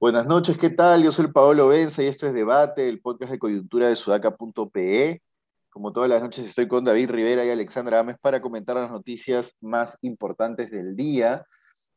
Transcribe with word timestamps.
Buenas 0.00 0.26
noches, 0.26 0.56
¿qué 0.58 0.70
tal? 0.70 1.04
Yo 1.04 1.12
soy 1.12 1.28
Paolo 1.28 1.68
Benza 1.68 2.02
y 2.02 2.06
esto 2.06 2.26
es 2.26 2.32
Debate, 2.32 2.88
el 2.88 3.00
podcast 3.00 3.30
de 3.30 3.38
coyuntura 3.38 3.88
de 3.88 3.94
sudaca.pe. 3.94 5.22
Como 5.68 5.92
todas 5.92 6.10
las 6.10 6.22
noches 6.22 6.46
estoy 6.46 6.66
con 6.66 6.84
David 6.84 7.10
Rivera 7.10 7.44
y 7.44 7.50
Alexandra 7.50 8.00
Ames 8.00 8.16
para 8.18 8.40
comentar 8.40 8.74
las 8.76 8.90
noticias 8.90 9.54
más 9.60 9.98
importantes 10.00 10.70
del 10.70 10.96
día. 10.96 11.46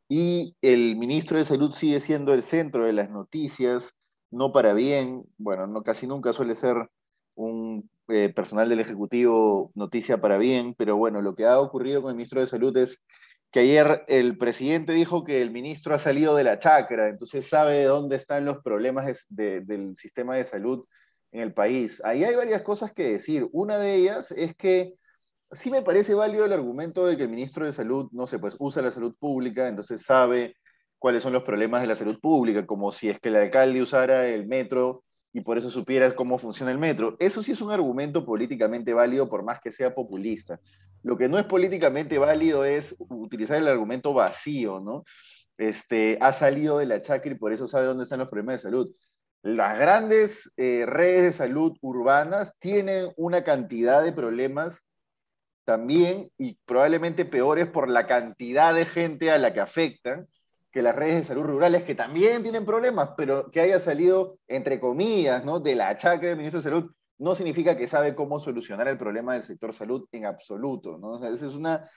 Y 0.08 0.56
el 0.62 0.96
ministro 0.98 1.40
de 1.40 1.46
Salud 1.46 1.72
sigue 1.72 2.00
siendo 2.00 2.34
el 2.34 2.44
centro 2.44 2.86
de 2.86 2.94
las 2.94 3.10
noticias, 3.10 3.96
no 4.34 4.52
para 4.52 4.74
bien, 4.74 5.24
bueno, 5.38 5.68
no, 5.68 5.84
casi 5.84 6.08
nunca 6.08 6.34
suele 6.34 6.56
ser 6.56 6.90
un 7.36 7.90
eh, 8.10 8.34
personal 8.34 8.68
del 8.68 8.80
Ejecutivo 8.80 9.72
noticia 9.76 10.20
para 10.20 10.38
bien, 10.38 10.74
pero 10.78 10.98
bueno, 10.98 11.22
lo 11.22 11.36
que 11.36 11.46
ha 11.46 11.60
ocurrido 11.60 12.02
con 12.02 12.12
el 12.12 12.18
ministro 12.18 12.42
de 12.42 12.48
Salud 12.48 12.76
es 12.78 13.02
que 13.52 13.62
ayer 13.62 14.04
el 14.08 14.38
presidente 14.38 14.94
dijo 14.94 15.24
que 15.24 15.42
el 15.42 15.52
ministro 15.52 15.94
ha 15.94 16.00
salido 16.00 16.36
de 16.36 16.44
la 16.44 16.58
chacra, 16.58 17.10
entonces 17.10 17.48
sabe 17.48 17.84
dónde 17.84 18.16
están 18.16 18.46
los 18.46 18.58
problemas 18.64 19.28
del 19.30 19.96
sistema 19.96 20.36
de 20.36 20.44
salud 20.44 20.84
en 21.32 21.42
el 21.42 21.54
país. 21.54 22.02
Ahí 22.04 22.24
hay 22.24 22.36
varias 22.36 22.64
cosas 22.64 22.92
que 22.92 23.04
decir. 23.04 23.48
Una 23.52 23.78
de 23.78 23.96
ellas 23.96 24.32
es 24.32 24.56
que 24.56 24.96
sí 25.52 25.70
me 25.70 25.84
parece 25.84 26.16
válido 26.16 26.46
el 26.46 26.54
argumento 26.54 27.06
de 27.06 27.16
que 27.16 27.24
el 27.24 27.30
ministro 27.30 27.66
de 27.66 27.72
Salud, 27.72 28.10
no 28.12 28.26
sé, 28.26 28.40
pues 28.40 28.56
usa 28.60 28.82
la 28.82 28.90
salud 28.90 29.16
pública, 29.20 29.68
entonces 29.68 30.02
sabe 30.02 30.56
cuáles 31.04 31.22
son 31.22 31.34
los 31.34 31.44
problemas 31.44 31.82
de 31.82 31.88
la 31.88 31.98
salud 31.98 32.18
pública, 32.22 32.66
como 32.66 32.94
si 32.94 33.10
es 33.10 33.20
que 33.20 33.28
el 33.28 33.36
alcalde 33.36 33.82
usara 33.82 34.26
el 34.30 34.48
metro 34.48 35.04
y 35.34 35.42
por 35.42 35.58
eso 35.58 35.70
supiera 35.70 36.16
cómo 36.16 36.38
funciona 36.38 36.72
el 36.72 36.78
metro. 36.78 37.18
Eso 37.20 37.44
sí 37.44 37.52
es 37.52 37.60
un 37.60 37.72
argumento 37.72 38.26
políticamente 38.26 38.94
válido, 38.94 39.28
por 39.28 39.44
más 39.44 39.60
que 39.60 39.74
sea 39.74 39.94
populista. 39.94 40.62
Lo 41.02 41.18
que 41.18 41.28
no 41.28 41.38
es 41.38 41.46
políticamente 41.46 42.18
válido 42.18 42.64
es 42.64 42.96
utilizar 42.98 43.58
el 43.58 43.68
argumento 43.68 44.14
vacío, 44.14 44.80
¿no? 44.80 45.04
Este, 45.58 46.18
ha 46.22 46.32
salido 46.32 46.78
de 46.78 46.86
la 46.86 47.02
chacra 47.02 47.34
y 47.34 47.36
por 47.36 47.52
eso 47.52 47.68
sabe 47.68 47.86
dónde 47.86 48.04
están 48.04 48.20
los 48.20 48.30
problemas 48.30 48.54
de 48.54 48.70
salud. 48.70 48.90
Las 49.42 49.78
grandes 49.78 50.54
eh, 50.56 50.86
redes 50.88 51.24
de 51.24 51.32
salud 51.34 51.78
urbanas 51.82 52.54
tienen 52.60 53.12
una 53.18 53.44
cantidad 53.44 54.02
de 54.02 54.14
problemas 54.14 54.86
también 55.66 56.30
y 56.38 56.58
probablemente 56.66 57.26
peores 57.26 57.68
por 57.68 57.90
la 57.90 58.08
cantidad 58.08 58.74
de 58.74 58.86
gente 58.86 59.32
a 59.32 59.38
la 59.38 59.52
que 59.52 59.60
afectan 59.60 60.28
que 60.74 60.82
las 60.82 60.96
redes 60.96 61.18
de 61.18 61.24
salud 61.24 61.44
rurales, 61.44 61.84
que 61.84 61.94
también 61.94 62.42
tienen 62.42 62.66
problemas, 62.66 63.12
pero 63.16 63.52
que 63.52 63.62
haya 63.62 63.78
salido, 63.80 64.40
entre 64.48 64.80
comillas, 64.80 65.46
¿no? 65.46 65.60
de 65.60 65.76
la 65.76 65.96
chacra 65.98 66.30
del 66.30 66.38
ministro 66.38 66.62
de 66.62 66.64
Salud, 66.64 66.92
no 67.20 67.36
significa 67.36 67.78
que 67.78 67.86
sabe 67.86 68.16
cómo 68.16 68.40
solucionar 68.40 68.88
el 68.88 68.98
problema 68.98 69.34
del 69.34 69.44
sector 69.44 69.72
salud 69.72 70.08
en 70.12 70.26
absoluto. 70.26 70.98
¿no? 70.98 71.16
Esa 71.16 71.30
es 71.30 71.54
una 71.54 71.88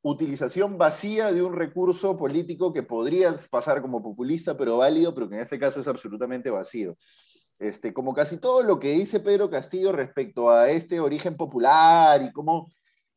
utilización 0.00 0.78
vacía 0.78 1.30
de 1.30 1.42
un 1.42 1.52
recurso 1.52 2.16
político 2.16 2.72
que 2.72 2.82
podría 2.82 3.34
pasar 3.50 3.82
como 3.82 4.02
populista, 4.02 4.56
pero 4.56 4.78
válido, 4.78 5.14
pero 5.14 5.28
que 5.28 5.34
en 5.34 5.42
este 5.42 5.58
caso 5.58 5.80
es 5.80 5.86
absolutamente 5.86 6.48
vacío. 6.48 6.96
Este, 7.58 7.92
como 7.92 8.14
casi 8.14 8.38
todo 8.38 8.62
lo 8.62 8.80
que 8.80 8.92
dice 8.92 9.20
Pedro 9.20 9.50
Castillo 9.50 9.92
respecto 9.92 10.50
a 10.50 10.70
este 10.70 11.00
origen 11.00 11.36
popular 11.36 12.22
y 12.22 12.32
cómo 12.32 12.72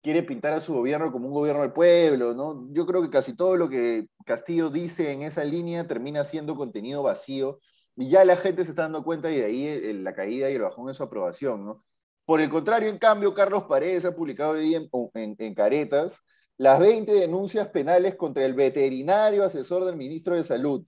quiere 0.06 0.22
pintar 0.22 0.54
a 0.54 0.62
su 0.62 0.72
gobierno 0.72 1.12
como 1.12 1.28
un 1.28 1.34
gobierno 1.34 1.64
del 1.64 1.74
pueblo, 1.74 2.36
¿no? 2.36 2.68
Yo 2.72 2.86
creo 2.86 3.02
que 3.02 3.10
casi 3.10 3.36
todo 3.36 3.58
lo 3.58 3.68
que 3.70 4.06
Castillo 4.24 4.70
dice 4.70 5.12
en 5.12 5.24
esa 5.24 5.44
línea 5.44 5.88
termina 5.88 6.24
siendo 6.24 6.56
contenido 6.56 7.02
vacío 7.02 7.58
y 7.96 8.08
ya 8.12 8.24
la 8.24 8.38
gente 8.38 8.64
se 8.66 8.70
está 8.70 8.84
dando 8.84 9.04
cuenta 9.04 9.32
y 9.32 9.38
de 9.38 9.46
ahí 9.46 9.94
la 9.94 10.14
caída 10.14 10.52
y 10.52 10.54
el 10.54 10.62
bajón 10.62 10.90
en 10.90 10.94
su 10.94 11.02
aprobación, 11.02 11.66
¿no? 11.66 11.84
Por 12.24 12.40
el 12.40 12.52
contrario, 12.52 12.90
en 12.90 13.00
cambio, 13.00 13.34
Carlos 13.34 13.64
Paredes 13.64 14.06
ha 14.06 14.16
publicado 14.16 14.52
hoy 14.52 14.76
en, 14.76 15.36
en, 15.40 15.56
Caretas 15.56 16.22
las 16.58 16.80
20 16.80 17.12
denuncias 17.12 17.70
penales 17.70 18.14
contra 18.14 18.46
el 18.46 18.54
veterinario 18.54 19.44
asesor 19.44 19.86
del 19.86 19.96
ministro 19.96 20.36
de 20.36 20.44
Salud. 20.44 20.86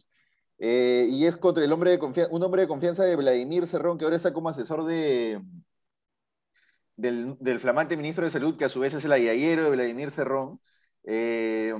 Eh, 0.59 1.07
y 1.09 1.25
es 1.25 1.37
contra 1.37 1.63
el 1.63 1.71
hombre 1.71 1.97
de 1.97 2.27
un 2.29 2.43
hombre 2.43 2.63
de 2.63 2.67
confianza 2.67 3.03
de 3.03 3.15
Vladimir 3.15 3.65
Cerrón, 3.65 3.97
que 3.97 4.05
ahora 4.05 4.15
está 4.15 4.31
como 4.31 4.49
asesor 4.49 4.85
de, 4.85 5.41
del, 6.97 7.59
flamante 7.59 7.95
ministro 7.97 8.25
de 8.25 8.31
Salud, 8.31 8.57
que 8.57 8.65
a 8.65 8.69
su 8.69 8.79
vez 8.81 8.93
es 8.93 9.05
el 9.05 9.11
ayayero 9.11 9.65
de 9.65 9.71
Vladimir 9.71 10.11
Cerrón, 10.11 10.59
eh, 11.03 11.73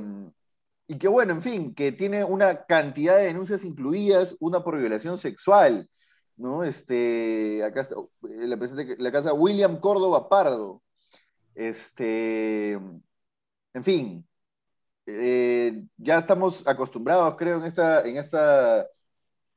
y 0.88 0.98
que 0.98 1.08
bueno, 1.08 1.34
en 1.34 1.42
fin, 1.42 1.76
que 1.76 1.92
tiene 1.92 2.24
una 2.24 2.66
cantidad 2.66 3.18
de 3.18 3.26
denuncias 3.26 3.66
incluidas, 3.66 4.38
una 4.40 4.64
por 4.64 4.78
violación 4.78 5.18
sexual, 5.18 5.90
¿no? 6.38 6.64
Este, 6.64 7.64
acá 7.64 7.82
está, 7.82 7.96
eh, 7.96 8.48
la, 8.48 8.58
la 9.00 9.12
casa 9.12 9.34
William 9.34 9.80
Córdoba 9.80 10.30
Pardo, 10.30 10.84
este, 11.56 12.74
en 12.74 13.84
fin, 13.84 14.28
eh, 15.08 15.84
ya 15.98 16.18
estamos 16.18 16.68
acostumbrados, 16.68 17.36
creo, 17.38 17.60
en 17.60 17.66
esta, 17.66 18.06
en 18.08 18.18
esta 18.18 18.88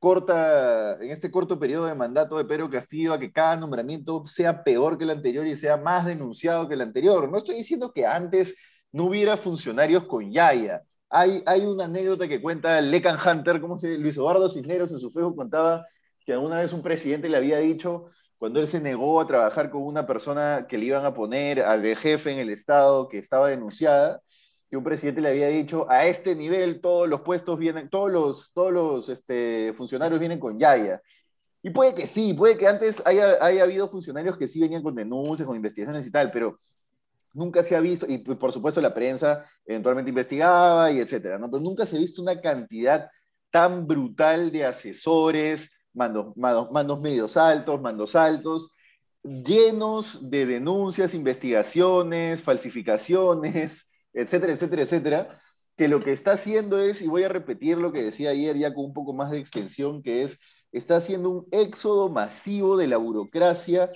corta, 0.01 0.97
en 0.99 1.11
este 1.11 1.29
corto 1.29 1.59
periodo 1.59 1.85
de 1.85 1.93
mandato 1.93 2.37
de 2.37 2.45
Pedro 2.45 2.71
Castillo 2.71 3.13
a 3.13 3.19
que 3.19 3.31
cada 3.31 3.55
nombramiento 3.55 4.25
sea 4.25 4.63
peor 4.63 4.97
que 4.97 5.03
el 5.03 5.11
anterior 5.11 5.45
y 5.45 5.55
sea 5.55 5.77
más 5.77 6.07
denunciado 6.07 6.67
que 6.67 6.73
el 6.73 6.81
anterior. 6.81 7.29
No 7.29 7.37
estoy 7.37 7.57
diciendo 7.57 7.93
que 7.93 8.07
antes 8.07 8.55
no 8.91 9.05
hubiera 9.05 9.37
funcionarios 9.37 10.05
con 10.05 10.31
Yaya. 10.31 10.81
Hay, 11.07 11.43
hay 11.45 11.65
una 11.65 11.85
anécdota 11.85 12.27
que 12.27 12.41
cuenta 12.41 12.81
Lecan 12.81 13.17
Hunter, 13.23 13.61
como 13.61 13.77
se, 13.77 13.95
Luis 13.99 14.17
Eduardo 14.17 14.49
Cisneros 14.49 14.91
en 14.91 14.99
su 14.99 15.11
Facebook 15.11 15.35
contaba 15.35 15.85
que 16.25 16.33
alguna 16.33 16.59
vez 16.59 16.73
un 16.73 16.81
presidente 16.81 17.29
le 17.29 17.37
había 17.37 17.59
dicho, 17.59 18.07
cuando 18.39 18.59
él 18.59 18.65
se 18.65 18.81
negó 18.81 19.21
a 19.21 19.27
trabajar 19.27 19.69
con 19.69 19.83
una 19.83 20.07
persona 20.07 20.65
que 20.67 20.79
le 20.79 20.85
iban 20.85 21.05
a 21.05 21.13
poner 21.13 21.61
al 21.61 21.83
de 21.83 21.95
jefe 21.95 22.31
en 22.31 22.39
el 22.39 22.49
Estado 22.49 23.07
que 23.07 23.19
estaba 23.19 23.49
denunciada, 23.49 24.21
que 24.71 24.77
un 24.77 24.85
presidente 24.85 25.19
le 25.19 25.27
había 25.27 25.49
dicho, 25.49 25.85
a 25.89 26.05
este 26.05 26.33
nivel 26.33 26.79
todos 26.79 27.07
los 27.09 27.21
puestos 27.21 27.59
vienen, 27.59 27.89
todos 27.89 28.09
los, 28.09 28.53
todos 28.53 28.71
los 28.71 29.09
este, 29.09 29.73
funcionarios 29.73 30.17
vienen 30.17 30.39
con 30.39 30.57
Yaya. 30.57 31.01
Y 31.61 31.71
puede 31.71 31.93
que 31.93 32.07
sí, 32.07 32.33
puede 32.33 32.57
que 32.57 32.67
antes 32.67 33.03
haya, 33.05 33.35
haya 33.43 33.63
habido 33.63 33.89
funcionarios 33.89 34.37
que 34.37 34.47
sí 34.47 34.61
venían 34.61 34.81
con 34.81 34.95
denuncias, 34.95 35.45
con 35.45 35.57
investigaciones 35.57 36.07
y 36.07 36.11
tal, 36.11 36.31
pero 36.31 36.57
nunca 37.33 37.63
se 37.63 37.75
ha 37.75 37.81
visto, 37.81 38.05
y 38.07 38.19
por 38.19 38.53
supuesto 38.53 38.79
la 38.79 38.93
prensa 38.93 39.43
eventualmente 39.65 40.07
investigaba 40.07 40.89
y 40.89 40.99
etcétera, 40.99 41.37
¿no? 41.37 41.51
Pero 41.51 41.61
nunca 41.61 41.85
se 41.85 41.97
ha 41.97 41.99
visto 41.99 42.21
una 42.21 42.39
cantidad 42.39 43.09
tan 43.49 43.85
brutal 43.85 44.53
de 44.53 44.65
asesores, 44.65 45.69
mandos, 45.91 46.35
mandos, 46.37 46.71
mandos 46.71 47.01
medios 47.01 47.35
altos, 47.35 47.81
mandos 47.81 48.15
altos, 48.15 48.71
llenos 49.21 50.31
de 50.31 50.45
denuncias, 50.45 51.13
investigaciones, 51.13 52.41
falsificaciones, 52.41 53.90
etcétera, 54.13 54.53
etcétera, 54.53 54.83
etcétera, 54.83 55.39
que 55.77 55.87
lo 55.87 56.03
que 56.03 56.11
está 56.11 56.33
haciendo 56.33 56.79
es, 56.79 57.01
y 57.01 57.07
voy 57.07 57.23
a 57.23 57.29
repetir 57.29 57.77
lo 57.77 57.91
que 57.91 58.03
decía 58.03 58.31
ayer 58.31 58.57
ya 58.57 58.73
con 58.73 58.85
un 58.85 58.93
poco 58.93 59.13
más 59.13 59.31
de 59.31 59.39
extensión, 59.39 60.03
que 60.03 60.23
es, 60.23 60.37
está 60.71 60.97
haciendo 60.97 61.29
un 61.29 61.47
éxodo 61.51 62.09
masivo 62.09 62.77
de 62.77 62.87
la 62.87 62.97
burocracia 62.97 63.89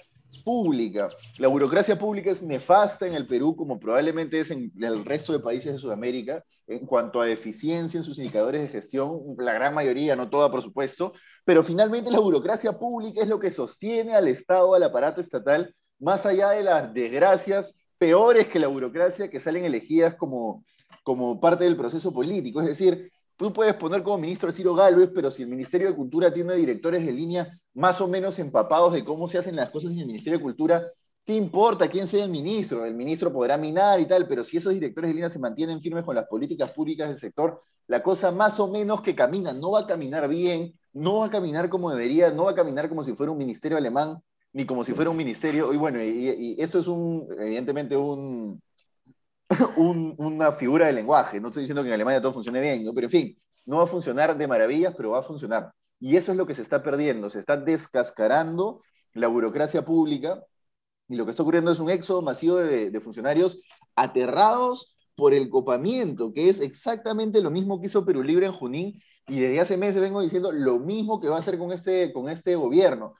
pública. 0.43 1.09
La 1.37 1.47
burocracia 1.47 1.97
pública 1.97 2.31
es 2.31 2.41
nefasta 2.43 3.07
en 3.07 3.13
el 3.13 3.27
Perú, 3.27 3.55
como 3.55 3.79
probablemente 3.79 4.39
es 4.39 4.51
en 4.51 4.71
el 4.79 5.05
resto 5.05 5.33
de 5.33 5.39
países 5.39 5.73
de 5.73 5.77
Sudamérica, 5.77 6.43
en 6.67 6.85
cuanto 6.85 7.21
a 7.21 7.29
eficiencia 7.29 7.97
en 7.97 8.03
sus 8.03 8.17
indicadores 8.17 8.61
de 8.61 8.67
gestión, 8.69 9.19
la 9.37 9.53
gran 9.53 9.73
mayoría, 9.73 10.15
no 10.15 10.29
toda 10.29 10.49
por 10.49 10.61
supuesto, 10.61 11.13
pero 11.43 11.63
finalmente 11.63 12.11
la 12.11 12.19
burocracia 12.19 12.73
pública 12.73 13.21
es 13.21 13.27
lo 13.27 13.39
que 13.39 13.51
sostiene 13.51 14.15
al 14.15 14.27
Estado, 14.27 14.73
al 14.73 14.83
aparato 14.83 15.21
estatal, 15.21 15.75
más 15.99 16.25
allá 16.25 16.49
de 16.49 16.63
las 16.63 16.93
desgracias 16.93 17.73
peores 17.97 18.47
que 18.47 18.59
la 18.59 18.67
burocracia 18.67 19.29
que 19.29 19.39
salen 19.39 19.65
elegidas 19.65 20.15
como, 20.15 20.63
como 21.03 21.39
parte 21.39 21.63
del 21.63 21.77
proceso 21.77 22.13
político. 22.13 22.61
Es 22.61 22.67
decir, 22.67 23.11
tú 23.37 23.53
puedes 23.53 23.75
poner 23.75 24.03
como 24.03 24.17
ministro 24.17 24.49
a 24.49 24.51
Ciro 24.51 24.75
Galvez, 24.75 25.09
pero 25.13 25.31
si 25.31 25.43
el 25.43 25.49
Ministerio 25.49 25.89
de 25.89 25.95
Cultura 25.95 26.31
tiene 26.31 26.55
directores 26.55 27.05
de 27.05 27.11
línea 27.11 27.59
más 27.73 28.01
o 28.01 28.07
menos 28.07 28.39
empapados 28.39 28.93
de 28.93 29.03
cómo 29.03 29.27
se 29.27 29.37
hacen 29.37 29.55
las 29.55 29.69
cosas 29.69 29.91
en 29.91 29.99
el 29.99 30.07
Ministerio 30.07 30.39
de 30.39 30.43
Cultura, 30.43 30.87
¿qué 31.25 31.35
importa 31.35 31.89
quién 31.89 32.07
sea 32.07 32.23
el 32.23 32.29
ministro? 32.29 32.85
El 32.85 32.95
ministro 32.95 33.31
podrá 33.31 33.57
minar 33.57 33.99
y 33.99 34.07
tal, 34.07 34.27
pero 34.27 34.43
si 34.43 34.57
esos 34.57 34.73
directores 34.73 35.09
de 35.09 35.15
línea 35.15 35.29
se 35.29 35.39
mantienen 35.39 35.81
firmes 35.81 36.03
con 36.03 36.15
las 36.15 36.27
políticas 36.27 36.71
públicas 36.71 37.07
del 37.09 37.17
sector, 37.17 37.61
la 37.87 38.01
cosa 38.01 38.31
más 38.31 38.59
o 38.59 38.67
menos 38.67 39.01
que 39.01 39.15
camina, 39.15 39.53
no 39.53 39.71
va 39.71 39.81
a 39.81 39.87
caminar 39.87 40.27
bien, 40.27 40.73
no 40.93 41.19
va 41.19 41.27
a 41.27 41.29
caminar 41.29 41.69
como 41.69 41.91
debería, 41.91 42.31
no 42.31 42.45
va 42.45 42.51
a 42.51 42.55
caminar 42.55 42.89
como 42.89 43.03
si 43.03 43.13
fuera 43.13 43.31
un 43.31 43.37
ministerio 43.37 43.77
alemán 43.77 44.17
ni 44.55 44.65
como 44.65 44.85
si 44.85 44.93
fuera 44.93 45.09
un 45.09 45.17
ministerio. 45.17 45.73
Y 45.73 45.77
bueno, 45.77 46.01
y, 46.01 46.55
esto 46.57 46.79
es 46.79 46.87
evidentemente 46.87 47.97
un, 47.97 48.61
una 50.17 50.51
figura 50.53 50.87
de 50.87 50.93
lenguaje. 50.93 51.41
No 51.41 51.49
estoy 51.49 51.63
diciendo 51.63 51.83
que 51.83 51.89
en 51.89 51.95
Alemania 51.95 52.21
todo 52.21 52.33
funcione 52.33 52.61
bien, 52.61 52.85
¿no? 52.85 52.93
pero 52.93 53.07
en 53.07 53.11
fin, 53.11 53.37
no 53.65 53.77
va 53.77 53.83
a 53.83 53.87
funcionar 53.87 54.37
de 54.37 54.47
maravillas, 54.47 54.93
pero 54.95 55.11
va 55.11 55.19
a 55.19 55.23
funcionar. 55.23 55.73
Y 55.99 56.15
eso 56.15 56.31
es 56.31 56.37
lo 56.37 56.45
que 56.47 56.55
se 56.55 56.61
está 56.61 56.81
perdiendo, 56.81 57.29
se 57.29 57.39
está 57.39 57.57
descascarando 57.57 58.81
la 59.13 59.27
burocracia 59.27 59.83
pública 59.83 60.41
y 61.09 61.17
lo 61.17 61.25
que 61.25 61.31
está 61.31 61.43
ocurriendo 61.43 61.71
es 61.71 61.79
un 61.79 61.89
éxodo 61.89 62.21
masivo 62.21 62.55
de, 62.57 62.91
de 62.91 62.99
funcionarios 63.01 63.59
aterrados 63.95 64.95
por 65.15 65.33
el 65.33 65.49
copamiento, 65.49 66.31
que 66.33 66.49
es 66.49 66.61
exactamente 66.61 67.41
lo 67.41 67.51
mismo 67.51 67.79
que 67.79 67.87
hizo 67.87 68.05
Perú 68.05 68.23
Libre 68.23 68.45
en 68.45 68.53
Junín, 68.53 69.01
y 69.27 69.39
desde 69.39 69.59
hace 69.59 69.77
meses 69.77 70.01
vengo 70.01 70.21
diciendo 70.21 70.51
lo 70.51 70.79
mismo 70.79 71.19
que 71.19 71.27
va 71.27 71.37
a 71.37 71.39
hacer 71.39 71.57
con 71.57 71.71
este, 71.73 72.13
con 72.13 72.29
este 72.29 72.55
gobierno. 72.55 73.15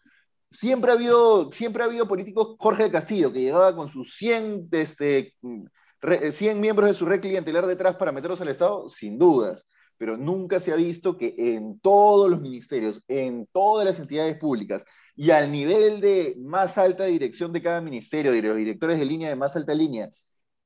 Siempre 0.58 0.92
ha, 0.92 0.94
habido, 0.94 1.52
siempre 1.52 1.84
ha 1.84 1.88
habido 1.88 2.08
políticos, 2.08 2.56
Jorge 2.60 2.90
Castillo, 2.90 3.32
que 3.34 3.42
llegaba 3.42 3.76
con 3.76 3.90
sus 3.90 4.16
100, 4.16 4.70
este, 4.72 5.34
100 6.32 6.62
miembros 6.62 6.90
de 6.90 6.94
su 6.94 7.06
red 7.06 7.20
clientelar 7.20 7.66
detrás 7.66 7.96
para 7.98 8.12
meterlos 8.12 8.40
al 8.42 8.50
Estado, 8.50 8.88
sin 8.90 9.18
dudas. 9.18 9.66
Pero 9.98 10.18
nunca 10.18 10.60
se 10.60 10.72
ha 10.72 10.76
visto 10.76 11.18
que 11.18 11.36
en 11.38 11.80
todos 11.80 12.30
los 12.30 12.42
ministerios, 12.42 13.02
en 13.08 13.48
todas 13.52 13.86
las 13.86 14.00
entidades 14.00 14.38
públicas 14.38 14.84
y 15.16 15.32
al 15.32 15.52
nivel 15.52 16.02
de 16.02 16.36
más 16.38 16.78
alta 16.78 17.06
dirección 17.06 17.52
de 17.54 17.62
cada 17.62 17.82
ministerio, 17.82 18.32
de 18.32 18.42
los 18.42 18.58
directores 18.58 19.00
de 19.00 19.06
línea 19.06 19.30
de 19.30 19.36
más 19.36 19.56
alta 19.56 19.74
línea, 19.74 20.10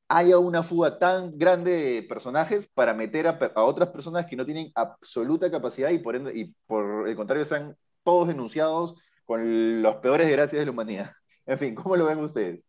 haya 0.07 0.37
una 0.39 0.63
fuga 0.63 0.99
tan 0.99 1.37
grande 1.37 1.71
de 1.71 2.03
personajes 2.03 2.67
para 2.73 2.93
meter 2.93 3.27
a, 3.27 3.63
otras 3.63 3.89
personas 3.89 4.25
que 4.25 4.35
no 4.35 4.45
tienen 4.45 4.71
absoluta 4.75 5.51
capacidad 5.51 5.89
y 5.91 5.99
por, 5.99 6.15
y 6.35 6.55
por 6.65 7.07
el 7.07 7.15
contrario 7.15 7.43
están 7.43 7.75
todos 8.03 8.27
denunciados 8.27 8.95
con 9.29 9.83
los 9.83 9.97
peores 9.97 10.25
desgracias 10.25 10.59
de 10.59 10.65
la 10.65 10.71
humanidad. 10.71 11.11
En 11.45 11.57
fin, 11.57 11.75
¿cómo 11.75 11.95
lo 11.95 12.05
ven 12.05 12.19
ustedes? 12.19 12.63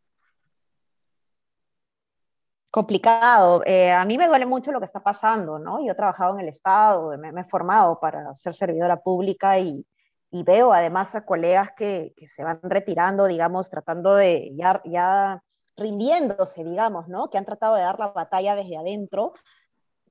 complicado. 2.70 3.62
Eh, 3.66 3.90
a 3.90 4.04
mí 4.04 4.16
me 4.16 4.28
duele 4.28 4.46
mucho 4.46 4.70
lo 4.70 4.78
que 4.78 4.84
está 4.84 5.02
pasando, 5.02 5.58
¿no? 5.58 5.84
Yo 5.84 5.92
he 5.92 5.94
trabajado 5.94 6.34
en 6.34 6.40
el 6.40 6.48
Estado, 6.48 7.16
me, 7.18 7.28
he 7.40 7.44
formado 7.44 7.98
para 7.98 8.32
ser 8.34 8.54
servidora 8.54 9.02
pública 9.02 9.58
y, 9.58 9.86
veo 10.30 10.72
además 10.72 11.14
a 11.14 11.24
colegas 11.24 11.70
que, 11.76 12.12
se 12.26 12.44
van 12.44 12.60
retirando, 12.62 13.26
digamos, 13.26 13.68
tratando 13.70 14.14
de 14.14 14.50
ya, 14.54 14.80
ya 14.84 15.42
rindiéndose, 15.76 16.62
digamos, 16.62 17.08
¿no? 17.08 17.28
Que 17.28 17.38
han 17.38 17.44
tratado 17.44 17.74
de 17.74 17.82
dar 17.82 17.98
la 17.98 18.08
batalla 18.08 18.54
desde 18.54 18.76
adentro, 18.76 19.32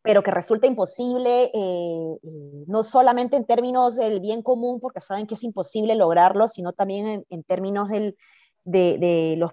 pero 0.10 0.24
que 0.24 0.32
resulta 0.32 0.66
imposible, 0.66 1.52
eh, 1.54 2.18
eh, 2.24 2.64
no 2.66 2.82
solamente 2.82 3.38
en 3.38 3.46
términos 3.46 3.96
del 3.96 4.20
bien 4.20 4.42
común, 4.42 4.80
porque 4.80 5.02
saben 5.02 5.28
que 5.28 5.36
es 5.36 5.44
imposible 5.44 5.94
lograrlo, 5.94 6.48
sino 6.48 6.74
también 6.74 7.28
en 7.30 7.44
términos 7.44 7.90
del, 7.90 8.18
de, 8.64 9.36
los 9.38 9.52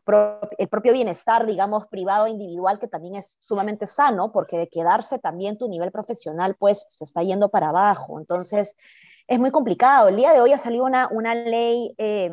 el 0.57 0.69
propio 0.69 0.95
bienestar, 0.95 1.45
digamos, 1.45 1.87
privado 1.89 2.25
e 2.25 2.31
individual, 2.31 2.79
que 2.79 2.89
también 2.89 3.17
es 3.17 3.37
sumamente 3.39 3.87
sano, 3.87 4.33
porque 4.33 4.57
de 4.57 4.69
quedarse 4.69 5.19
también 5.19 5.59
tu 5.59 5.69
nivel 5.69 5.93
profesional, 5.93 6.57
pues 6.59 6.87
se 6.89 7.05
está 7.05 7.23
yendo 7.23 7.51
para 7.51 7.69
abajo. 7.69 8.19
Entonces, 8.19 8.77
es 9.27 9.39
muy 9.39 9.51
complicado. 9.51 10.09
El 10.09 10.17
día 10.17 10.33
de 10.33 10.41
hoy 10.41 10.55
ha 10.55 10.59
salido 10.59 10.87
una, 10.87 11.07
una 11.13 11.35
ley, 11.35 11.95
eh, 11.99 12.31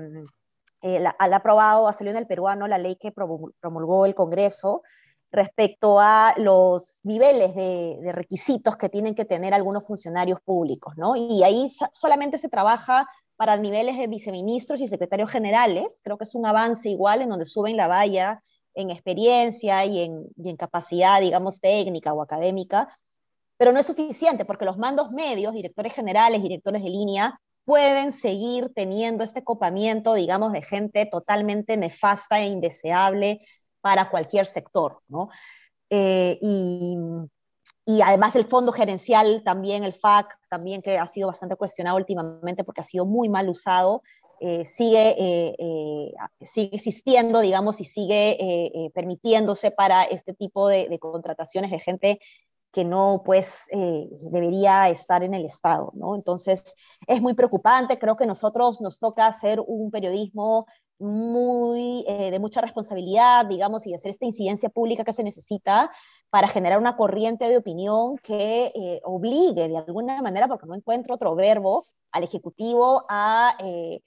eh, 0.81 1.01
la, 1.01 1.13
ha 1.19 1.25
aprobado, 1.25 1.89
ha 1.89 1.91
salido 1.91 2.15
en 2.15 2.21
el 2.21 2.27
peruano 2.27 2.69
la 2.69 2.77
ley 2.77 2.95
que 2.95 3.11
promulgó 3.11 4.05
el 4.05 4.15
Congreso 4.15 4.81
respecto 5.33 6.00
a 6.00 6.35
los 6.38 7.01
niveles 7.03 7.56
de, 7.56 7.97
requisitos 8.13 8.77
que 8.77 8.88
tienen 8.88 9.15
que 9.15 9.25
tener 9.25 9.53
algunos 9.53 9.85
funcionarios 9.85 10.39
públicos, 10.39 10.94
¿no? 10.95 11.15
Y 11.15 11.44
ahí 11.44 11.69
solamente 11.91 12.38
se 12.38 12.50
trabaja 12.50 13.09
para 13.35 13.57
niveles 13.57 13.97
de 13.97 14.06
viceministros 14.06 14.80
y 14.80 14.88
secretarios 14.88 15.31
generales. 15.31 16.01
Creo 16.03 16.19
que 16.19 16.25
es 16.25 16.35
un 16.35 16.45
avance 16.45 16.88
igual 16.88 17.24
en 17.24 17.30
donde 17.30 17.45
suben 17.45 17.75
la 17.75 17.88
valla 17.88 18.44
en 18.75 18.91
experiencia 18.91 19.83
y 19.85 20.01
en, 20.03 20.27
en 20.38 20.56
capacidad, 20.56 21.19
digamos, 21.19 21.59
técnica 21.59 22.13
o 22.13 22.21
académica, 22.21 23.00
pero 23.57 23.71
no 23.71 23.80
es 23.80 23.88
suficiente 23.88 24.45
porque 24.45 24.65
los 24.65 24.77
mandos 24.77 25.12
medios, 25.12 25.53
directores 25.53 25.94
generales, 25.94 26.44
directores 26.44 26.83
de 26.83 26.89
línea, 26.89 27.39
pueden 27.65 28.12
seguir 28.12 28.71
teniendo 28.75 29.24
este 29.24 29.44
copamiento, 29.44 30.13
digamos, 30.13 30.51
de 30.53 30.62
gente 30.62 31.07
totalmente 31.07 31.75
nefasta 31.75 32.39
e 32.39 32.50
indeseable 32.50 33.41
para 33.83 34.09
cualquier 34.09 34.45
sector, 34.45 35.01
¿no? 35.09 35.30
Eh, 35.89 36.39
y, 36.41 36.97
y 37.85 38.01
además 38.01 38.35
el 38.38 38.45
fondo 38.45 38.71
gerencial 38.71 39.44
también, 39.44 39.83
el 39.83 39.94
FAC, 39.94 40.39
también 40.50 40.81
que 40.81 40.97
ha 40.97 41.06
sido 41.06 41.27
bastante 41.27 41.57
cuestionado 41.57 41.97
últimamente 41.97 42.63
porque 42.63 42.80
ha 42.80 42.85
sido 42.85 43.06
muy 43.06 43.27
mal 43.27 43.50
usado, 43.50 44.01
eh, 44.39 44.65
sigue, 44.65 45.15
eh, 45.18 45.56
eh, 45.57 46.13
sigue 46.41 46.75
existiendo, 46.75 47.41
digamos, 47.41 47.81
y 47.81 47.85
sigue 47.85 48.91
permitiéndose 48.94 49.71
para 49.71 50.03
este 50.03 50.33
tipo 50.33 50.68
de, 50.68 50.88
de, 50.89 51.00
contrataciones 51.00 51.71
de 51.71 51.80
gente 51.80 52.19
que 52.71 52.83
no, 52.83 53.21
pues, 53.24 53.65
debería 53.71 54.89
estar 54.89 55.24
en 55.24 55.33
el 55.33 55.45
Estado, 55.45 55.91
¿no? 55.94 56.15
Entonces, 56.15 56.75
es 57.07 57.21
muy 57.21 57.35
preocupante, 57.35 58.00
creo 58.00 58.15
que 58.15 58.25
nosotros 58.25 58.81
nos 58.81 59.00
toca 59.00 59.27
hacer 59.27 59.62
un 59.65 59.91
periodismo 59.91 60.65
muy, 61.00 62.06
eh, 62.07 62.31
de 62.31 62.40
mucha 62.40 62.62
responsabilidad, 62.62 63.45
digamos, 63.45 63.86
y 63.86 63.94
hacer 63.94 64.12
esta 64.12 64.25
incidencia 64.25 64.69
pública 64.69 65.04
que 65.04 65.13
se 65.13 65.24
necesita 65.24 65.90
para 66.30 66.48
generar 66.48 66.80
una 66.80 66.95
corriente 66.95 67.48
de 67.50 67.57
opinión 67.57 68.18
que 68.18 68.72
eh, 68.75 69.01
obligue 69.04 69.68
de 69.68 69.78
alguna 69.78 70.22
manera, 70.22 70.48
porque 70.48 70.66
no 70.66 70.75
encuentro 70.75 71.16
otro 71.16 71.36
verbo, 71.36 71.86
al 72.12 72.24
Ejecutivo 72.24 73.06
a, 73.10 73.56
eh, 73.60 74.01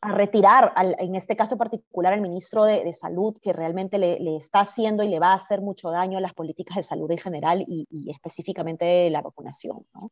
a 0.00 0.12
retirar, 0.12 0.72
en 0.98 1.14
este 1.14 1.36
caso 1.36 1.56
particular, 1.56 2.14
al 2.14 2.22
ministro 2.22 2.64
de, 2.64 2.92
Salud, 2.92 3.36
que 3.42 3.52
realmente 3.52 3.98
le, 3.98 4.36
está 4.36 4.60
haciendo 4.60 5.02
y 5.02 5.08
le 5.08 5.20
va 5.20 5.28
a 5.28 5.34
hacer 5.34 5.60
mucho 5.60 5.90
daño 5.90 6.18
a 6.18 6.22
las 6.22 6.34
políticas 6.34 6.76
de 6.76 6.82
salud 6.82 7.10
en 7.10 7.18
general 7.18 7.64
y, 7.66 7.86
y 7.90 8.10
específicamente 8.10 9.10
la 9.10 9.20
vacunación. 9.20 9.84
¿no? 9.94 10.10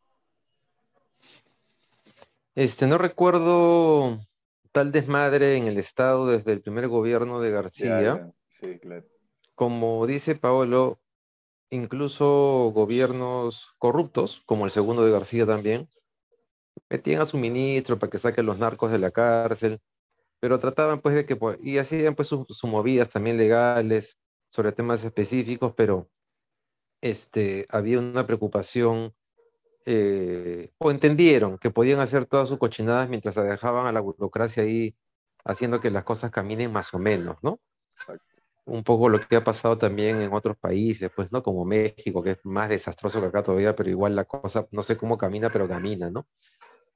Este, 2.54 2.86
no 2.86 2.98
recuerdo 2.98 4.20
tal 4.72 4.92
desmadre 4.92 5.56
en 5.56 5.66
el 5.66 5.78
Estado 5.78 6.26
desde 6.26 6.52
el 6.52 6.60
primer 6.60 6.88
gobierno 6.88 7.40
de 7.40 7.50
García. 7.50 8.30
Sí, 8.46 8.78
claro. 8.78 9.06
Como 9.54 10.06
dice 10.06 10.34
Paolo, 10.34 11.00
incluso 11.70 12.70
gobiernos 12.74 13.74
corruptos, 13.78 14.42
como 14.46 14.64
el 14.64 14.70
segundo 14.70 15.04
de 15.04 15.12
García 15.12 15.46
también, 15.46 15.88
metían 16.88 17.22
a 17.22 17.26
su 17.26 17.38
ministro 17.38 17.98
para 17.98 18.10
que 18.10 18.18
saque 18.18 18.42
los 18.42 18.58
narcos 18.58 18.90
de 18.90 18.98
la 18.98 19.10
cárcel, 19.10 19.80
pero 20.40 20.58
trataban 20.58 21.00
pues 21.00 21.14
de 21.14 21.26
que, 21.26 21.38
y 21.62 21.78
hacían 21.78 22.14
pues 22.14 22.28
sus, 22.28 22.46
sus 22.48 22.64
movidas 22.64 23.08
también 23.10 23.36
legales 23.36 24.18
sobre 24.50 24.72
temas 24.72 25.04
específicos, 25.04 25.74
pero 25.76 26.10
este, 27.00 27.66
había 27.68 27.98
una 27.98 28.26
preocupación 28.26 29.14
eh, 29.86 30.70
o 30.78 30.90
entendieron 30.90 31.58
que 31.58 31.70
podían 31.70 32.00
hacer 32.00 32.26
todas 32.26 32.48
sus 32.48 32.58
cochinadas 32.58 33.08
mientras 33.08 33.34
se 33.34 33.42
dejaban 33.42 33.86
a 33.86 33.92
la 33.92 34.00
burocracia 34.00 34.62
ahí 34.62 34.94
haciendo 35.44 35.80
que 35.80 35.90
las 35.90 36.04
cosas 36.04 36.30
caminen 36.30 36.72
más 36.72 36.92
o 36.94 36.98
menos, 36.98 37.36
¿no? 37.42 37.60
Un 38.66 38.84
poco 38.84 39.08
lo 39.08 39.20
que 39.20 39.36
ha 39.36 39.44
pasado 39.44 39.78
también 39.78 40.20
en 40.20 40.32
otros 40.32 40.56
países, 40.58 41.10
pues, 41.14 41.32
¿no? 41.32 41.42
Como 41.42 41.64
México, 41.64 42.22
que 42.22 42.32
es 42.32 42.38
más 42.44 42.68
desastroso 42.68 43.20
que 43.20 43.26
acá 43.28 43.42
todavía, 43.42 43.74
pero 43.74 43.90
igual 43.90 44.14
la 44.14 44.24
cosa, 44.24 44.66
no 44.70 44.82
sé 44.82 44.96
cómo 44.96 45.18
camina, 45.18 45.50
pero 45.50 45.66
camina, 45.68 46.10
¿no? 46.10 46.26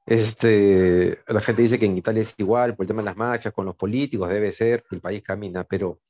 Este, 0.06 1.18
la 1.26 1.40
gente 1.40 1.62
dice 1.62 1.78
que 1.78 1.86
en 1.86 1.96
Italia 1.96 2.22
es 2.22 2.34
igual, 2.38 2.76
por 2.76 2.84
el 2.84 2.88
tema 2.88 3.02
de 3.02 3.06
las 3.06 3.16
mafias, 3.16 3.54
con 3.54 3.64
los 3.66 3.76
políticos, 3.76 4.28
debe 4.28 4.52
ser, 4.52 4.84
el 4.90 5.00
país 5.00 5.22
camina, 5.22 5.64
pero 5.64 6.00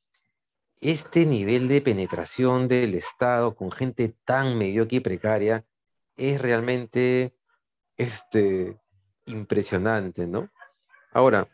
este 0.80 1.25
nivel 1.26 1.68
de 1.68 1.80
penetración 1.80 2.68
del 2.68 2.94
Estado 2.94 3.54
con 3.54 3.70
gente 3.70 4.14
tan 4.25 4.58
mediocre 4.58 4.99
y 4.99 5.00
precaria, 5.00 5.64
es 6.16 6.40
realmente 6.40 7.35
este, 7.97 8.76
impresionante, 9.26 10.26
¿no? 10.26 10.50
Ahora, 11.12 11.49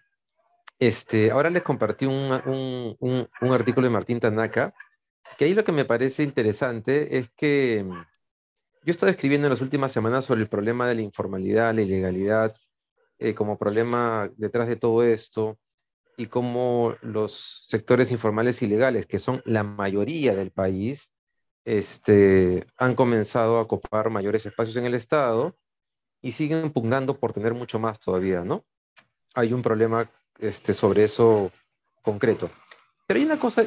este, 0.79 1.31
ahora 1.31 1.51
les 1.51 1.63
compartí 1.63 2.07
un, 2.07 2.97
un, 2.99 3.53
artículo 3.53 3.87
de 3.87 3.93
Martín 3.93 4.21
Tanaka, 4.21 4.75
que 5.37 5.45
ahí 5.45 5.55
lo 5.55 5.65
que 5.65 5.73
me 5.73 5.85
parece 5.85 6.23
interesante 6.23 7.19
es 7.19 7.31
que 7.37 7.85
mm, 7.85 7.93
yo 7.93 8.87
he 8.87 8.91
estado 8.91 9.13
escribiendo 9.13 9.47
en 9.47 9.51
las 9.51 9.61
últimas 9.61 9.93
semanas 9.93 10.25
sobre 10.25 10.41
el 10.41 10.49
problema 10.49 10.89
de 10.89 10.95
la 10.95 11.03
informalidad, 11.03 11.75
la 11.75 11.83
ilegalidad, 11.83 12.57
eh, 13.19 13.35
como 13.35 13.59
problema 13.59 14.31
detrás 14.37 14.69
de 14.69 14.77
todo 14.77 15.03
esto, 15.05 15.59
y 16.17 16.27
cómo 16.27 16.97
los 17.03 17.65
sectores 17.67 18.13
informales 18.13 18.63
ilegales, 18.63 19.07
que 19.07 19.19
son 19.19 19.43
la 19.45 19.63
mayoría 19.63 20.35
del 20.35 20.51
país, 20.51 21.13
este, 21.65 22.67
han 22.77 22.95
comenzado 22.95 23.57
a 23.57 23.63
ocupar 23.63 24.11
mayores 24.11 24.47
espacios 24.47 24.77
en 24.77 24.87
el 24.87 24.95
Estado 24.95 25.57
y 26.23 26.33
siguen 26.33 26.73
pugnando 26.73 27.19
por 27.19 27.33
tener 27.33 27.55
mucho 27.55 27.79
más 27.79 28.01
todavía, 28.01 28.43
¿no? 28.45 28.65
Hay 29.35 29.53
un 29.53 29.63
problema 29.63 30.11
este, 30.39 30.75
sobre 30.75 31.05
eso 31.05 31.51
concreto. 32.03 32.51
Pero 33.07 33.19
hay 33.19 33.27
una 33.27 33.39
cosa, 33.39 33.63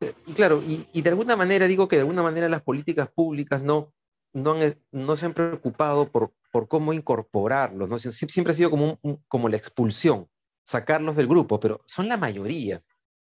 eh, 0.00 0.14
y 0.26 0.32
claro, 0.32 0.62
y, 0.62 1.02
de 1.02 1.10
alguna 1.10 1.36
manera 1.36 1.66
digo 1.66 1.88
que 1.88 1.96
de 1.96 2.02
alguna 2.02 2.22
manera 2.22 2.48
las 2.48 2.62
políticas 2.62 3.08
públicas 3.10 3.62
no, 3.62 3.92
no, 4.32 4.54
no 4.92 5.16
se 5.16 5.26
han 5.26 5.34
preocupado 5.34 6.10
por, 6.10 6.32
por 6.52 6.68
cómo 6.68 6.92
incorporarlos, 6.92 7.88
¿no? 7.88 7.98
siempre 7.98 8.52
ha 8.52 8.56
sido 8.56 8.70
como, 8.70 8.98
como 9.26 9.48
la 9.48 9.56
expulsión, 9.56 10.28
sacarlos 10.64 11.16
del 11.16 11.28
grupo, 11.28 11.58
pero 11.60 11.82
son 11.86 12.08
la 12.08 12.16
mayoría. 12.16 12.82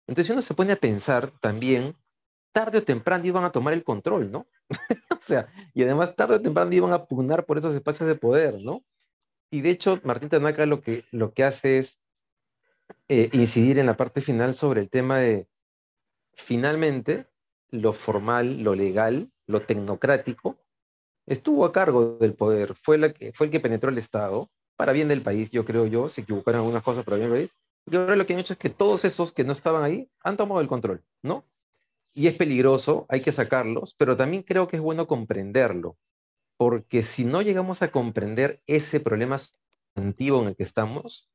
Entonces 0.07 0.31
uno 0.31 0.41
se 0.41 0.53
pone 0.53 0.73
a 0.73 0.79
pensar 0.79 1.31
también 1.41 1.95
tarde 2.57 2.79
o 2.79 2.83
temprano 2.83 3.23
iban 3.23 3.43
a 3.43 3.51
tomar 3.51 3.75
el 3.75 3.83
control, 3.83 4.31
¿no? 4.31 4.47
o 5.11 5.21
sea, 5.21 5.47
y 5.75 5.83
además 5.83 6.15
tarde 6.15 6.37
o 6.37 6.41
temprano 6.41 6.73
iban 6.73 6.91
a 6.91 7.05
pugnar 7.05 7.45
por 7.45 7.59
esos 7.59 7.75
espacios 7.75 8.09
de 8.09 8.15
poder, 8.15 8.59
¿no? 8.63 8.83
Y 9.51 9.61
de 9.61 9.69
hecho, 9.69 9.99
Martín 10.03 10.29
Tanaka 10.29 10.65
lo 10.65 10.81
que, 10.81 11.05
lo 11.11 11.35
que 11.35 11.43
hace 11.43 11.77
es 11.77 11.99
eh, 13.09 13.29
incidir 13.31 13.77
en 13.77 13.85
la 13.85 13.95
parte 13.95 14.21
final 14.21 14.55
sobre 14.55 14.81
el 14.81 14.89
tema 14.89 15.19
de, 15.19 15.47
finalmente, 16.33 17.27
lo 17.69 17.93
formal, 17.93 18.63
lo 18.63 18.73
legal, 18.73 19.29
lo 19.45 19.61
tecnocrático, 19.61 20.57
estuvo 21.27 21.63
a 21.63 21.71
cargo 21.71 22.17
del 22.17 22.33
poder, 22.33 22.73
fue, 22.73 22.97
la 22.97 23.13
que, 23.13 23.33
fue 23.33 23.45
el 23.45 23.51
que 23.51 23.59
penetró 23.59 23.91
el 23.91 23.99
Estado, 23.99 24.49
para 24.75 24.93
bien 24.93 25.09
del 25.09 25.21
país, 25.21 25.51
yo 25.51 25.63
creo 25.63 25.85
yo, 25.85 26.09
se 26.09 26.21
equivocaron 26.21 26.61
algunas 26.61 26.81
cosas 26.81 27.05
para 27.05 27.17
bien 27.17 27.29
del 27.29 27.41
país, 27.41 27.51
y 27.85 27.95
ahora 27.97 28.15
lo 28.15 28.25
que 28.25 28.33
han 28.33 28.39
hecho 28.39 28.53
es 28.53 28.59
que 28.59 28.71
todos 28.71 29.05
esos 29.05 29.31
que 29.31 29.43
no 29.43 29.53
estaban 29.53 29.83
ahí 29.83 30.09
han 30.23 30.37
tomado 30.37 30.59
el 30.59 30.67
control, 30.67 31.03
¿no? 31.21 31.45
Y 32.17 32.25
es 32.25 32.33
peligroso, 32.33 33.05
hay 33.09 33.21
que 33.21 33.31
sacarlos, 33.31 33.93
pero 33.93 34.17
también 34.17 34.41
creo 34.41 34.67
que 34.67 34.77
es 34.77 34.81
bueno 34.81 35.05
comprenderlo, 35.05 35.99
porque 36.57 37.03
si 37.03 37.23
no 37.23 37.43
llegamos 37.43 37.83
a 37.83 37.91
comprender 37.91 38.63
ese 38.65 38.99
problema 38.99 39.37
sustantivo 39.37 40.41
en 40.41 40.47
el 40.47 40.55
que 40.55 40.63
estamos, 40.63 41.29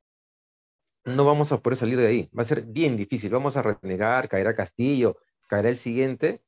no 1.04 1.24
vamos 1.24 1.52
a 1.52 1.60
poder 1.60 1.76
salir 1.76 1.98
de 1.98 2.08
ahí. 2.08 2.30
Va 2.36 2.42
a 2.42 2.46
ser 2.46 2.62
bien 2.62 2.96
difícil. 2.96 3.30
Vamos 3.30 3.56
a 3.56 3.62
renegar, 3.62 4.28
caerá 4.28 4.56
Castillo, 4.56 5.18
caerá 5.46 5.68
el 5.68 5.76
siguiente 5.76 6.42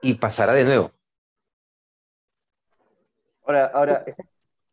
y 0.00 0.14
pasará 0.14 0.54
de 0.54 0.64
nuevo. 0.64 0.92
Ahora, 3.44 3.66
ahora, 3.66 4.04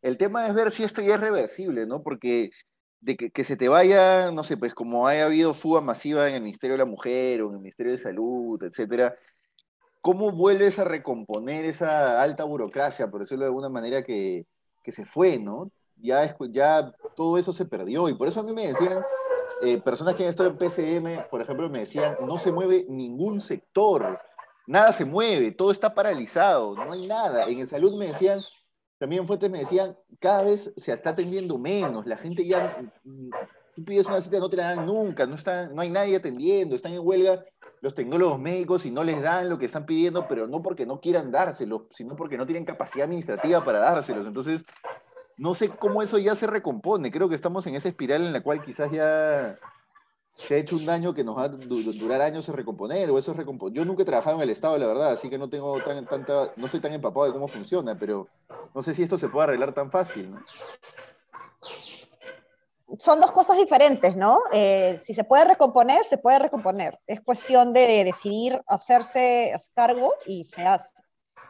el 0.02 0.18
tema 0.18 0.48
es 0.48 0.54
ver 0.54 0.72
si 0.72 0.86
esto 0.86 1.02
ya 1.02 1.16
es 1.16 1.20
reversible, 1.20 1.86
¿no? 1.86 2.02
Porque 2.02 2.52
de 3.04 3.18
que, 3.18 3.44
se 3.44 3.58
te 3.58 3.68
vaya, 3.68 4.32
no 4.32 4.44
sé, 4.44 4.56
pues 4.56 4.74
como 4.74 5.08
haya 5.08 5.26
habido 5.26 5.54
fuga 5.54 5.82
masiva 5.82 6.30
en 6.30 6.36
el 6.36 6.42
Ministerio 6.42 6.76
de 6.76 6.86
la 6.86 6.90
Mujer 6.90 7.42
o 7.42 7.50
en 7.50 7.56
el 7.56 7.60
Ministerio 7.60 7.92
de 7.92 7.98
Salud, 7.98 8.64
etcétera, 8.64 9.14
¿cómo 10.00 10.32
vuelves 10.32 10.80
a 10.80 10.86
recomponer 10.86 11.66
esa 11.66 12.22
alta 12.22 12.46
burocracia, 12.46 13.12
por 13.12 13.20
decirlo 13.20 13.44
de 13.44 13.50
alguna 13.50 13.68
manera, 13.68 14.04
que, 14.04 14.46
que 14.82 14.94
se 14.94 15.06
fue, 15.06 15.38
¿no? 15.38 15.70
Ya, 15.98 16.34
ya 16.50 16.94
todo 17.16 17.38
eso 17.38 17.52
se 17.52 17.66
perdió 17.66 18.08
y 18.08 18.14
por 18.14 18.30
eso 18.30 18.40
a 18.40 18.44
mí 18.44 18.54
me 18.54 18.68
decían, 18.68 19.04
eh, 19.62 19.82
personas 19.82 20.16
que 20.16 20.24
han 20.24 20.30
estado 20.30 20.50
en 20.50 20.58
PCM, 20.58 21.30
por 21.30 21.42
ejemplo, 21.42 21.70
me 21.70 21.80
decían, 21.80 22.16
no 22.22 22.38
se 22.38 22.54
mueve 22.54 22.86
ningún 22.88 23.42
sector, 23.42 24.18
nada 24.66 24.94
se 24.94 25.04
mueve, 25.04 25.52
todo 25.52 25.72
está 25.72 25.94
paralizado, 25.94 26.74
no 26.74 26.94
hay 26.94 27.06
nada. 27.06 27.48
En 27.48 27.60
el 27.60 27.68
salud 27.68 27.98
me 27.98 28.08
decían, 28.08 28.40
también 29.04 29.28
fuentes 29.28 29.52
me 29.52 29.60
decían, 29.60 29.98
cada 30.18 30.44
vez 30.44 30.72
se 30.78 30.94
está 30.94 31.10
atendiendo 31.10 31.58
menos, 31.58 32.06
la 32.06 32.16
gente 32.16 32.48
ya, 32.48 32.82
tú 33.76 33.84
pides 33.84 34.06
una 34.06 34.22
cita, 34.22 34.40
no 34.40 34.48
te 34.48 34.56
la 34.56 34.74
dan 34.74 34.86
nunca, 34.86 35.26
no, 35.26 35.36
está, 35.36 35.68
no 35.68 35.82
hay 35.82 35.90
nadie 35.90 36.16
atendiendo, 36.16 36.74
están 36.74 36.94
en 36.94 37.06
huelga 37.06 37.44
los 37.82 37.94
tecnólogos 37.94 38.40
médicos 38.40 38.86
y 38.86 38.92
no 38.92 39.04
les 39.04 39.22
dan 39.22 39.50
lo 39.50 39.60
que 39.60 39.66
están 39.66 39.86
pidiendo, 39.86 40.26
pero 40.30 40.48
no 40.48 40.62
porque 40.62 40.86
no 40.86 41.02
quieran 41.02 41.34
dárselo, 41.34 41.88
sino 41.92 42.16
porque 42.16 42.38
no 42.38 42.46
tienen 42.46 42.64
capacidad 42.64 43.04
administrativa 43.04 43.66
para 43.66 43.80
dárselos. 43.80 44.26
Entonces, 44.26 44.64
no 45.36 45.54
sé 45.54 45.68
cómo 45.68 46.02
eso 46.02 46.18
ya 46.18 46.34
se 46.36 46.48
recompone. 46.48 47.12
Creo 47.12 47.28
que 47.28 47.36
estamos 47.36 47.68
en 47.68 47.76
esa 47.76 47.90
espiral 47.90 48.26
en 48.26 48.32
la 48.32 48.42
cual 48.42 48.64
quizás 48.64 48.90
ya 48.90 49.60
se 50.42 50.56
ha 50.56 50.58
hecho 50.58 50.76
un 50.76 50.86
daño 50.86 51.14
que 51.14 51.24
nos 51.24 51.38
va 51.38 51.44
a 51.44 51.50
durar 51.50 52.22
años 52.22 52.48
en 52.50 52.56
recomponer, 52.56 53.10
o 53.10 53.18
eso 53.18 53.32
es 53.32 53.38
Yo 53.72 53.86
nunca 53.86 54.04
he 54.04 54.06
trabajado 54.06 54.38
en 54.38 54.44
el 54.44 54.50
Estado, 54.50 54.78
la 54.78 54.88
verdad, 54.88 55.12
así 55.12 55.30
que 55.30 55.38
no 55.38 55.50
tengo 55.50 55.82
tan, 55.84 56.06
tanta, 56.06 56.52
no 56.56 56.66
estoy 56.66 56.82
tan 56.82 56.94
empapado 56.94 57.26
de 57.26 57.34
cómo 57.34 57.48
funciona, 57.48 57.96
pero 57.96 58.28
no 58.74 58.82
sé 58.82 58.94
si 58.94 59.04
esto 59.04 59.18
se 59.18 59.30
puede 59.30 59.46
arreglar 59.46 59.74
tan 59.74 59.92
fácil, 59.92 60.34
Son 63.00 63.20
dos 63.20 63.32
cosas 63.32 63.58
diferentes, 63.58 64.16
¿no? 64.16 64.40
Eh, 64.52 65.00
si 65.02 65.14
se 65.14 65.24
puede 65.24 65.46
recomponer, 65.46 66.06
se 66.06 66.20
puede 66.20 66.38
recomponer. 66.38 67.00
Es 67.08 67.22
cuestión 67.22 67.74
de 67.74 68.04
decidir 68.04 68.62
hacerse 68.68 69.52
cargo 69.74 70.14
y 70.28 70.46
se 70.46 70.62
hace. 70.62 71.03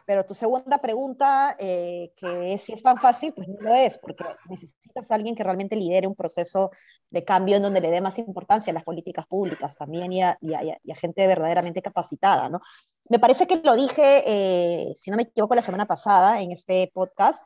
Pero 0.06 0.26
tu 0.26 0.34
segunda 0.34 0.78
pregunta, 0.78 1.56
eh, 1.58 2.12
que 2.16 2.54
es 2.54 2.62
si 2.62 2.72
es 2.74 2.82
tan 2.82 2.98
fácil, 2.98 3.32
pues 3.32 3.48
no 3.48 3.60
lo 3.60 3.74
es, 3.74 3.96
porque 3.96 4.24
necesitas 4.48 5.10
a 5.10 5.14
alguien 5.14 5.34
que 5.34 5.42
realmente 5.42 5.76
lidere 5.76 6.06
un 6.06 6.14
proceso 6.14 6.70
de 7.10 7.24
cambio 7.24 7.56
en 7.56 7.62
donde 7.62 7.80
le 7.80 7.90
dé 7.90 8.00
más 8.00 8.18
importancia 8.18 8.70
a 8.70 8.74
las 8.74 8.84
políticas 8.84 9.26
públicas 9.26 9.76
también 9.76 10.12
y 10.12 10.22
a, 10.22 10.36
gente 10.96 11.26
verdaderamente 11.26 11.80
capacitada, 11.80 12.48
¿no? 12.48 12.60
Me 13.08 13.18
parece 13.18 13.46
que 13.46 13.56
lo 13.56 13.74
dije, 13.74 14.22
eh, 14.26 14.92
si 14.94 15.10
no 15.10 15.16
me 15.16 15.24
equivoco, 15.24 15.54
la 15.54 15.62
semana 15.62 15.86
pasada 15.86 16.40
en 16.40 16.52
este 16.52 16.90
podcast. 16.92 17.42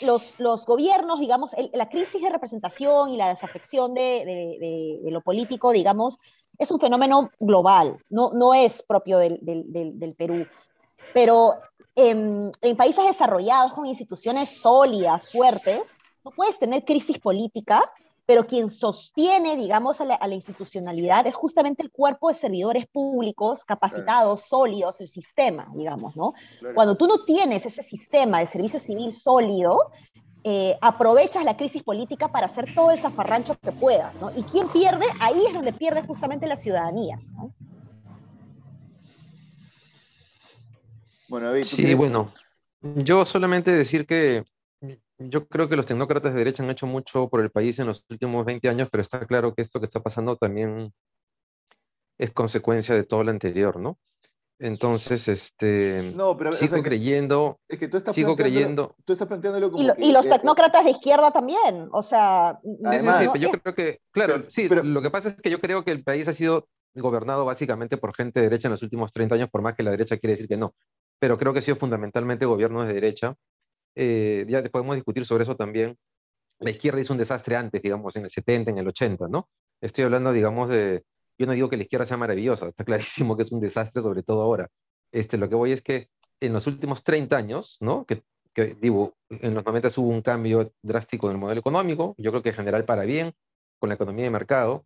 Los, 0.00 0.36
gobiernos, 0.66 1.20
digamos, 1.20 1.54
la 1.72 1.88
crisis 1.88 2.20
de 2.20 2.28
representación 2.28 3.08
y 3.08 3.16
la 3.16 3.30
desafección 3.30 3.94
de, 3.94 5.00
lo 5.04 5.22
político, 5.22 5.72
digamos, 5.72 6.18
es 6.58 6.70
un 6.70 6.78
fenómeno 6.78 7.30
global, 7.40 7.96
no, 8.10 8.54
es 8.54 8.82
propio 8.82 9.18
del 9.18 10.14
Perú 10.18 10.46
pero 11.12 11.54
en, 11.94 12.52
países 12.76 13.04
desarrollados 13.06 13.72
con 13.72 13.86
instituciones 13.86 14.60
sólidas, 14.60 15.28
fuertes, 15.30 15.98
no 16.24 16.30
puedes 16.30 16.58
tener 16.58 16.84
crisis 16.84 17.18
política, 17.18 17.82
pero 18.26 18.46
quien 18.46 18.70
sostiene, 18.70 19.56
digamos, 19.56 20.00
a 20.00 20.04
la, 20.04 20.34
institucionalidad 20.34 21.26
es 21.26 21.36
justamente 21.36 21.82
el 21.82 21.92
cuerpo 21.92 22.28
de 22.28 22.34
servidores 22.34 22.86
públicos 22.86 23.64
capacitados, 23.64 24.42
sólidos, 24.42 25.00
el 25.00 25.08
sistema, 25.08 25.68
digamos, 25.74 26.16
¿no? 26.16 26.34
Cuando 26.74 26.96
tú 26.96 27.06
no 27.06 27.24
tienes 27.24 27.64
ese 27.64 27.84
sistema 27.84 28.40
de 28.40 28.46
servicio 28.46 28.80
civil 28.80 29.12
sólido, 29.12 29.92
eh, 30.48 30.78
aprovechas 30.80 31.44
la 31.44 31.56
crisis 31.56 31.82
política 31.82 32.28
para 32.28 32.46
hacer 32.46 32.72
todo 32.72 32.92
el 32.92 33.00
zafarrancho 33.00 33.58
que 33.58 33.72
puedas, 33.72 34.20
¿no? 34.20 34.30
Y 34.36 34.44
quien 34.44 34.68
pierde, 34.70 35.04
ahí 35.20 35.44
es 35.44 35.52
donde 35.52 35.72
pierde 35.72 36.02
justamente 36.02 36.46
la 36.46 36.54
ciudadanía, 36.54 37.18
Bueno, 41.28 41.48
David, 41.48 41.64
sí, 41.64 41.94
bueno, 41.94 42.32
yo 42.80 43.24
solamente 43.24 43.72
decir 43.72 44.06
que 44.06 44.44
yo 45.18 45.46
creo 45.48 45.68
que 45.68 45.76
los 45.76 45.86
tecnócratas 45.86 46.32
de 46.32 46.38
derecha 46.38 46.62
han 46.62 46.70
hecho 46.70 46.86
mucho 46.86 47.28
por 47.28 47.40
el 47.40 47.50
país 47.50 47.78
en 47.78 47.86
los 47.86 48.04
últimos 48.10 48.44
20 48.44 48.68
años, 48.68 48.88
pero 48.90 49.02
está 49.02 49.26
claro 49.26 49.54
que 49.54 49.62
esto 49.62 49.80
que 49.80 49.86
está 49.86 50.00
pasando 50.00 50.36
también 50.36 50.92
es 52.18 52.30
consecuencia 52.32 52.94
de 52.94 53.04
todo 53.04 53.24
lo 53.24 53.30
anterior, 53.30 53.78
¿no? 53.78 53.98
Entonces, 54.58 55.28
este, 55.28 56.14
no, 56.14 56.34
pero, 56.34 56.54
sigo 56.54 56.82
creyendo, 56.82 57.60
es 57.68 57.78
que 57.78 57.88
tú 57.88 57.98
estás 57.98 58.14
sigo 58.14 58.34
creyendo, 58.34 58.94
tú 59.04 59.12
estás 59.12 59.28
planteándolo 59.28 59.70
como 59.70 59.84
y, 59.98 60.12
los 60.12 60.26
tecnócratas 60.26 60.82
de 60.82 60.92
izquierda 60.92 61.30
también, 61.30 61.88
o 61.92 62.02
sea, 62.02 62.58
Además, 62.84 63.38
yo 63.38 63.50
creo 63.50 63.74
que, 63.74 64.00
claro, 64.10 64.42
sí, 64.44 64.66
pero, 64.66 64.82
lo 64.82 65.02
que 65.02 65.10
pasa 65.10 65.28
es 65.28 65.36
que 65.36 65.50
yo 65.50 65.60
creo 65.60 65.84
que 65.84 65.90
el 65.90 66.02
país 66.02 66.26
ha 66.28 66.32
sido 66.32 66.68
gobernado 66.94 67.44
básicamente 67.44 67.98
por 67.98 68.16
gente 68.16 68.40
de 68.40 68.46
derecha 68.46 68.68
en 68.68 68.72
los 68.72 68.82
últimos 68.82 69.12
30 69.12 69.34
años, 69.34 69.50
por 69.50 69.60
más 69.60 69.74
que 69.74 69.82
la 69.82 69.90
derecha 69.90 70.16
quiere 70.16 70.32
decir 70.32 70.48
que 70.48 70.56
no 70.56 70.74
pero 71.18 71.38
creo 71.38 71.52
que 71.52 71.60
ha 71.60 71.62
sido 71.62 71.76
fundamentalmente 71.76 72.44
gobiernos 72.46 72.86
de 72.86 72.94
derecha. 72.94 73.34
Eh, 73.94 74.44
ya 74.48 74.62
podemos 74.64 74.96
discutir 74.96 75.24
sobre 75.26 75.44
eso 75.44 75.56
también. 75.56 75.96
La 76.58 76.70
izquierda 76.70 77.00
hizo 77.00 77.12
un 77.12 77.18
desastre 77.18 77.56
antes, 77.56 77.82
digamos, 77.82 78.16
en 78.16 78.24
el 78.24 78.30
70, 78.30 78.70
en 78.70 78.78
el 78.78 78.88
80, 78.88 79.28
¿no? 79.28 79.48
Estoy 79.80 80.04
hablando, 80.04 80.32
digamos, 80.32 80.68
de... 80.68 81.04
Yo 81.38 81.46
no 81.46 81.52
digo 81.52 81.68
que 81.68 81.76
la 81.76 81.82
izquierda 81.82 82.06
sea 82.06 82.16
maravillosa, 82.16 82.68
está 82.68 82.84
clarísimo 82.84 83.36
que 83.36 83.42
es 83.42 83.52
un 83.52 83.60
desastre, 83.60 84.02
sobre 84.02 84.22
todo 84.22 84.42
ahora. 84.42 84.68
Este, 85.12 85.36
lo 85.36 85.48
que 85.48 85.54
voy 85.54 85.72
es 85.72 85.82
que 85.82 86.08
en 86.40 86.52
los 86.52 86.66
últimos 86.66 87.02
30 87.04 87.36
años, 87.36 87.76
¿no? 87.80 88.04
Que, 88.06 88.22
que 88.54 88.76
digo, 88.80 89.14
en 89.28 89.54
los 89.54 89.64
90 89.64 89.88
hubo 90.00 90.08
un 90.08 90.22
cambio 90.22 90.72
drástico 90.82 91.26
en 91.28 91.32
el 91.32 91.38
modelo 91.38 91.60
económico, 91.60 92.14
yo 92.18 92.30
creo 92.30 92.42
que 92.42 92.50
en 92.50 92.54
general 92.54 92.84
para 92.84 93.02
bien, 93.02 93.34
con 93.78 93.88
la 93.88 93.94
economía 93.94 94.24
de 94.24 94.30
mercado. 94.30 94.84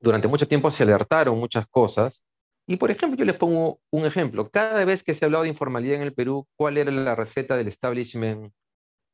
Durante 0.00 0.28
mucho 0.28 0.46
tiempo 0.46 0.70
se 0.70 0.82
alertaron 0.82 1.38
muchas 1.38 1.66
cosas, 1.68 2.24
y 2.66 2.76
por 2.76 2.90
ejemplo, 2.90 3.16
yo 3.16 3.24
les 3.24 3.36
pongo 3.36 3.80
un 3.90 4.06
ejemplo. 4.06 4.50
Cada 4.50 4.84
vez 4.84 5.04
que 5.04 5.14
se 5.14 5.24
ha 5.24 5.26
hablado 5.26 5.44
de 5.44 5.50
informalidad 5.50 5.96
en 5.96 6.02
el 6.02 6.12
Perú, 6.12 6.48
¿cuál 6.56 6.78
era 6.78 6.90
la 6.90 7.14
receta 7.14 7.56
del 7.56 7.68
establishment 7.68 8.52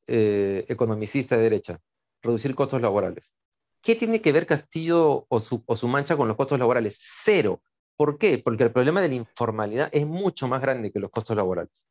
eh, 0.06 0.64
economicista 0.68 1.36
de 1.36 1.42
derecha? 1.42 1.78
Reducir 2.22 2.54
costos 2.54 2.80
laborales. 2.80 3.34
¿Qué 3.82 3.94
tiene 3.94 4.22
que 4.22 4.32
ver 4.32 4.46
Castillo 4.46 5.26
o 5.28 5.40
su, 5.40 5.62
o 5.66 5.76
su 5.76 5.86
mancha 5.86 6.16
con 6.16 6.28
los 6.28 6.36
costos 6.36 6.58
laborales? 6.58 6.96
Cero. 6.98 7.60
¿Por 7.96 8.16
qué? 8.16 8.38
Porque 8.38 8.64
el 8.64 8.72
problema 8.72 9.02
de 9.02 9.08
la 9.08 9.14
informalidad 9.16 9.90
es 9.92 10.06
mucho 10.06 10.48
más 10.48 10.62
grande 10.62 10.90
que 10.90 11.00
los 11.00 11.10
costos 11.10 11.36
laborales. 11.36 11.86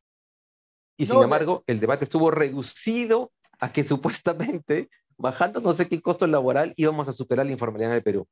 Y 0.97 1.05
sin 1.05 1.21
embargo, 1.21 1.63
el 1.67 1.79
debate 1.79 2.05
estuvo 2.05 2.31
reducido 2.31 3.31
a 3.59 3.71
que 3.71 3.83
supuestamente, 3.83 4.89
bajando 5.15 5.61
no 5.61 5.73
sé 5.73 5.87
qué 5.87 6.01
costo 6.01 6.25
laboral, 6.25 6.73
íbamos 6.75 7.07
a 7.07 7.13
superar 7.13 7.45
la 7.45 7.51
informalidad 7.51 7.91
en 7.91 7.97
el 7.97 8.03
Perú. 8.03 8.27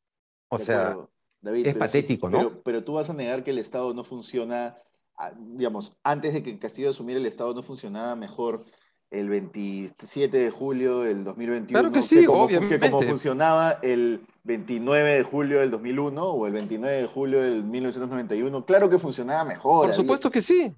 O 0.50 0.58
sea, 0.58 0.98
David, 1.42 1.68
es 1.68 1.78
patético, 1.78 2.30
¿no? 2.30 2.62
Pero, 2.64 2.84
tú 2.84 2.94
vas 2.94 3.10
a 3.10 3.14
negar 3.14 3.44
que 3.44 3.52
el 3.52 3.60
Estado 3.60 3.94
no 3.94 4.04
funciona, 4.04 4.78
ah, 5.18 5.32
digamos, 5.38 5.98
antes 6.04 6.34
de 6.34 6.44
que 6.44 6.60
Castillo 6.60 6.90
asumiera 6.90 7.20
el 7.20 7.26
Estado 7.26 7.54
no 7.54 7.64
funcionaba 7.64 8.16
mejor 8.16 8.66
el 9.12 9.28
27 9.28 10.38
de 10.38 10.52
julio 10.52 11.00
del 11.00 11.24
2021 11.24 11.80
claro 11.80 11.92
que, 11.92 12.02
sí, 12.02 12.26
como, 12.26 12.44
obviamente. 12.44 12.80
que 12.80 12.92
como 12.92 13.02
funcionaba 13.02 13.80
el 13.82 14.22
29 14.44 15.16
de 15.16 15.24
julio 15.24 15.60
del 15.62 15.72
2001 15.72 16.24
o 16.24 16.46
el 16.46 16.54
29 16.54 17.02
de 17.02 17.08
julio 17.08 17.42
del 17.42 17.64
1991. 17.64 18.66
Claro 18.66 18.90
que 18.90 19.00
funcionaba 19.00 19.46
mejor. 19.46 19.88
Por 19.88 19.96
supuesto 19.96 20.30
que 20.30 20.42
sí 20.42 20.76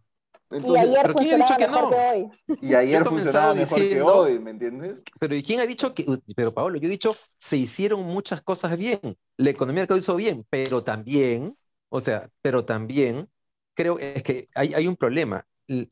y 0.51 0.77
ayer 0.77 1.11
funcionaba 1.11 1.57
mejor 1.57 1.89
que, 1.89 1.95
hoy. 1.95 2.57
Y 2.61 2.73
ayer 2.73 3.05
funcionaba 3.05 3.53
mejor 3.53 3.79
que 3.79 4.01
hoy, 4.01 4.39
¿me 4.39 4.51
entiendes? 4.51 5.03
Pero 5.19 5.35
¿y 5.35 5.43
quién 5.43 5.59
ha 5.59 5.65
dicho 5.65 5.93
que, 5.93 6.05
pero 6.35 6.53
Pablo, 6.53 6.77
yo 6.77 6.87
he 6.87 6.91
dicho, 6.91 7.15
se 7.39 7.57
hicieron 7.57 8.03
muchas 8.03 8.41
cosas 8.41 8.77
bien, 8.77 9.17
la 9.37 9.49
economía 9.49 9.85
del 9.85 9.97
hizo 9.97 10.15
bien, 10.15 10.45
pero 10.49 10.83
también, 10.83 11.57
o 11.89 12.01
sea, 12.01 12.29
pero 12.41 12.65
también 12.65 13.29
creo 13.73 13.99
es 13.99 14.23
que 14.23 14.49
hay, 14.53 14.73
hay 14.73 14.87
un 14.87 14.95
problema. 14.95 15.45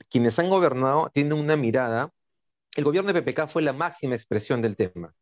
Quienes 0.09 0.37
han 0.39 0.49
gobernado 0.49 1.09
tienen 1.13 1.33
una 1.33 1.55
mirada, 1.55 2.11
el 2.75 2.83
gobierno 2.83 3.13
de 3.13 3.21
PPK 3.21 3.47
fue 3.47 3.61
la 3.61 3.73
máxima 3.73 4.15
expresión 4.15 4.61
del 4.61 4.75
tema. 4.75 5.13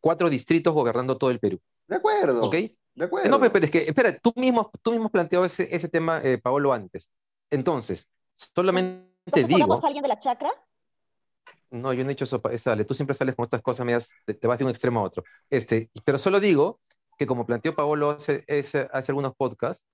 Cuatro 0.00 0.30
distritos 0.30 0.72
gobernando 0.72 1.18
todo 1.18 1.30
el 1.30 1.38
Perú. 1.38 1.60
De 1.86 1.96
acuerdo. 1.96 2.44
¿Ok? 2.44 2.54
De 2.94 3.04
acuerdo. 3.04 3.28
No, 3.28 3.52
pero 3.52 3.64
es 3.64 3.70
que, 3.70 3.84
espera, 3.86 4.18
tú 4.18 4.32
mismo, 4.36 4.70
tú 4.82 4.92
mismo 4.92 5.06
has 5.06 5.12
planteado 5.12 5.44
ese, 5.44 5.68
ese 5.74 5.88
tema, 5.88 6.20
eh, 6.22 6.38
Paolo, 6.38 6.72
antes 6.72 7.10
Entonces, 7.50 8.08
solamente 8.36 9.06
Entonces, 9.26 9.48
digo. 9.48 9.60
¿pongamos 9.60 9.84
a 9.84 9.86
alguien 9.88 10.02
de 10.02 10.08
la 10.08 10.18
chacra? 10.20 10.50
No, 11.70 11.92
yo 11.92 12.04
no 12.04 12.10
he 12.10 12.14
dicho 12.14 12.24
eso, 12.24 12.40
pa- 12.40 12.56
sale, 12.58 12.84
tú 12.84 12.94
siempre 12.94 13.14
sales 13.14 13.34
con 13.34 13.44
estas 13.44 13.62
cosas 13.62 13.84
medias, 13.84 14.08
te, 14.24 14.34
te 14.34 14.46
vas 14.46 14.58
de 14.58 14.64
un 14.64 14.70
extremo 14.70 15.00
a 15.00 15.02
otro. 15.04 15.24
Este, 15.50 15.90
pero 16.04 16.18
solo 16.18 16.40
digo 16.40 16.80
que 17.18 17.26
como 17.26 17.46
planteó 17.46 17.74
Paolo 17.74 18.10
hace, 18.10 18.44
ese- 18.46 18.88
hace 18.92 19.12
algunos 19.12 19.34
podcasts, 19.36 19.86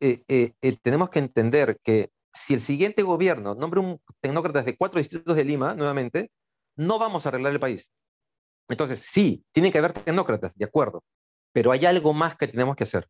eh, 0.00 0.22
eh, 0.28 0.54
eh, 0.62 0.78
tenemos 0.82 1.10
que 1.10 1.20
entender 1.20 1.78
que 1.84 2.10
si 2.34 2.54
el 2.54 2.60
siguiente 2.60 3.02
gobierno 3.02 3.54
nombra 3.54 3.80
un 3.80 4.00
tecnócratas 4.20 4.64
de 4.66 4.76
cuatro 4.76 4.98
distritos 4.98 5.36
de 5.36 5.44
Lima, 5.44 5.74
nuevamente, 5.74 6.30
no 6.76 6.98
vamos 6.98 7.26
a 7.26 7.30
arreglar 7.30 7.52
el 7.52 7.60
país. 7.60 7.90
Entonces, 8.68 9.00
sí, 9.00 9.44
tiene 9.52 9.72
que 9.72 9.78
haber 9.78 9.92
tecnócratas, 9.94 10.52
de 10.56 10.64
acuerdo, 10.64 11.04
pero 11.52 11.72
hay 11.72 11.86
algo 11.86 12.12
más 12.14 12.36
que 12.36 12.48
tenemos 12.48 12.76
que 12.76 12.84
hacer. 12.84 13.08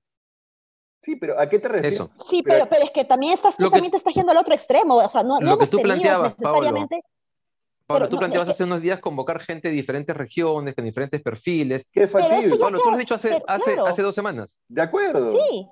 Sí, 1.02 1.16
pero 1.16 1.38
¿a 1.38 1.49
qué 1.49 1.59
te 1.59 1.66
refieres? 1.68 1.94
Eso. 1.94 2.11
Sí, 2.16 2.42
Pero- 2.44 2.59
pero, 2.59 2.68
pero 2.71 2.85
es 2.85 2.90
que 2.92 3.04
también 3.04 3.32
estás, 3.32 3.56
tú 3.56 3.64
que- 3.64 3.71
también 3.71 3.90
te 3.90 3.97
estás 3.97 4.14
yendo 4.14 4.30
al 4.30 4.38
otro 4.38 4.54
extremo. 4.54 4.94
O 4.97 5.09
sea, 5.09 5.23
no, 5.25 5.40
no 5.40 5.40
Lo 5.40 5.47
que 5.59 5.64
hemos 5.64 5.71
tú 5.71 5.78
planteabas, 5.80 6.37
necesariamente. 6.38 7.00
Pablo, 7.87 7.99
Pero 8.04 8.09
tú 8.09 8.16
no, 8.16 8.21
planteabas 8.21 8.47
que- 8.47 8.50
hace 8.52 8.64
unos 8.64 8.80
días 8.80 9.00
convocar 9.00 9.40
gente 9.40 9.68
de 9.68 9.75
diferentes 9.75 10.16
regiones, 10.16 10.75
con 10.76 10.85
diferentes 10.85 11.21
perfiles. 11.21 11.85
¿Qué 11.92 12.06
ya 12.06 12.12
Pablo, 12.59 12.78
tú 12.78 12.85
lo 12.87 12.92
has 12.92 12.99
dicho 12.99 13.14
hace, 13.16 13.30
pero 13.30 13.44
hace, 13.49 13.64
claro. 13.75 13.87
hace 13.88 14.02
dos 14.02 14.14
semanas. 14.14 14.54
De 14.68 14.80
acuerdo. 14.82 15.32
Sí, 15.32 15.66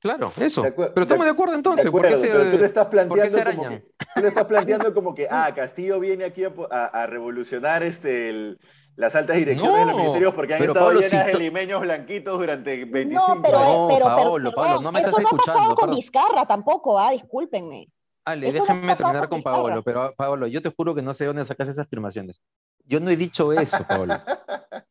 Claro, 0.00 0.32
eso. 0.36 0.62
Pero 0.62 1.02
estamos 1.02 1.24
de- 1.26 1.32
acuerdo 1.32 1.56
entonces. 1.56 1.84
de 1.84 1.90
¿por 1.90 2.02
qué 2.02 2.06
acuerdo, 2.06 2.24
se- 2.24 2.30
pero 2.30 2.50
tú 2.52 2.58
lo 2.58 2.64
estás 2.66 2.86
planteando 2.86 3.44
como 3.56 3.68
que, 3.68 3.84
tú 4.14 4.20
lo 4.22 4.28
estás 4.28 4.44
planteando 4.46 4.94
como 4.94 5.14
que, 5.16 5.26
ah, 5.28 5.52
Castillo 5.56 5.98
viene 5.98 6.24
aquí 6.24 6.44
a- 6.44 6.52
a 6.86 7.06
revolucionar 7.08 7.82
este, 7.82 8.28
el- 8.28 8.60
las 8.98 9.14
altas 9.14 9.36
direcciones 9.36 9.78
de 9.78 9.86
los 9.86 9.92
No, 9.92 9.96
ministerios 9.96 10.34
porque 10.34 10.54
han 10.54 10.62
estado 10.62 10.86
Pablo, 10.86 11.00
llenas 11.00 11.26
si 11.26 11.32
de 11.32 11.38
limeños 11.38 11.80
blanquitos 11.80 12.38
durante 12.38 12.84
25 12.84 13.34
no, 13.34 13.42
pero, 13.42 13.58
años. 13.58 13.78
No, 13.78 13.88
pero, 13.88 14.04
pero, 14.04 14.04
Paolo, 14.04 14.52
Paolo, 14.52 14.52
perdón, 14.52 14.84
no 14.84 14.92
me 14.92 15.00
eso 15.00 15.08
estás 15.10 15.22
no 15.22 15.28
ha 15.28 15.30
pasado 15.30 15.58
escuchando, 15.58 15.74
con. 15.76 15.90
Vizcarra 15.92 16.46
tampoco, 16.46 16.98
ah, 16.98 17.12
discúlpenme. 17.12 17.88
Ale, 18.24 18.48
Eso 18.48 18.58
no 18.58 18.64
déjame 18.64 18.96
terminar 18.96 19.20
con 19.20 19.28
con 19.28 19.38
Vizcarra. 19.38 19.56
Paolo, 19.56 19.82
pero 19.84 20.14
Paolo, 20.16 20.46
yo 20.48 20.60
te 20.60 20.70
juro 20.70 20.96
que 20.96 21.02
no 21.02 21.14
sé 21.14 21.26
dónde 21.26 21.44
sacas 21.44 21.68
esas 21.68 21.86
afirmaciones. 21.86 22.42
Yo 22.84 22.98
no 22.98 23.08
he 23.10 23.16
dicho 23.16 23.52
eso, 23.52 23.78
Paolo. 23.86 24.14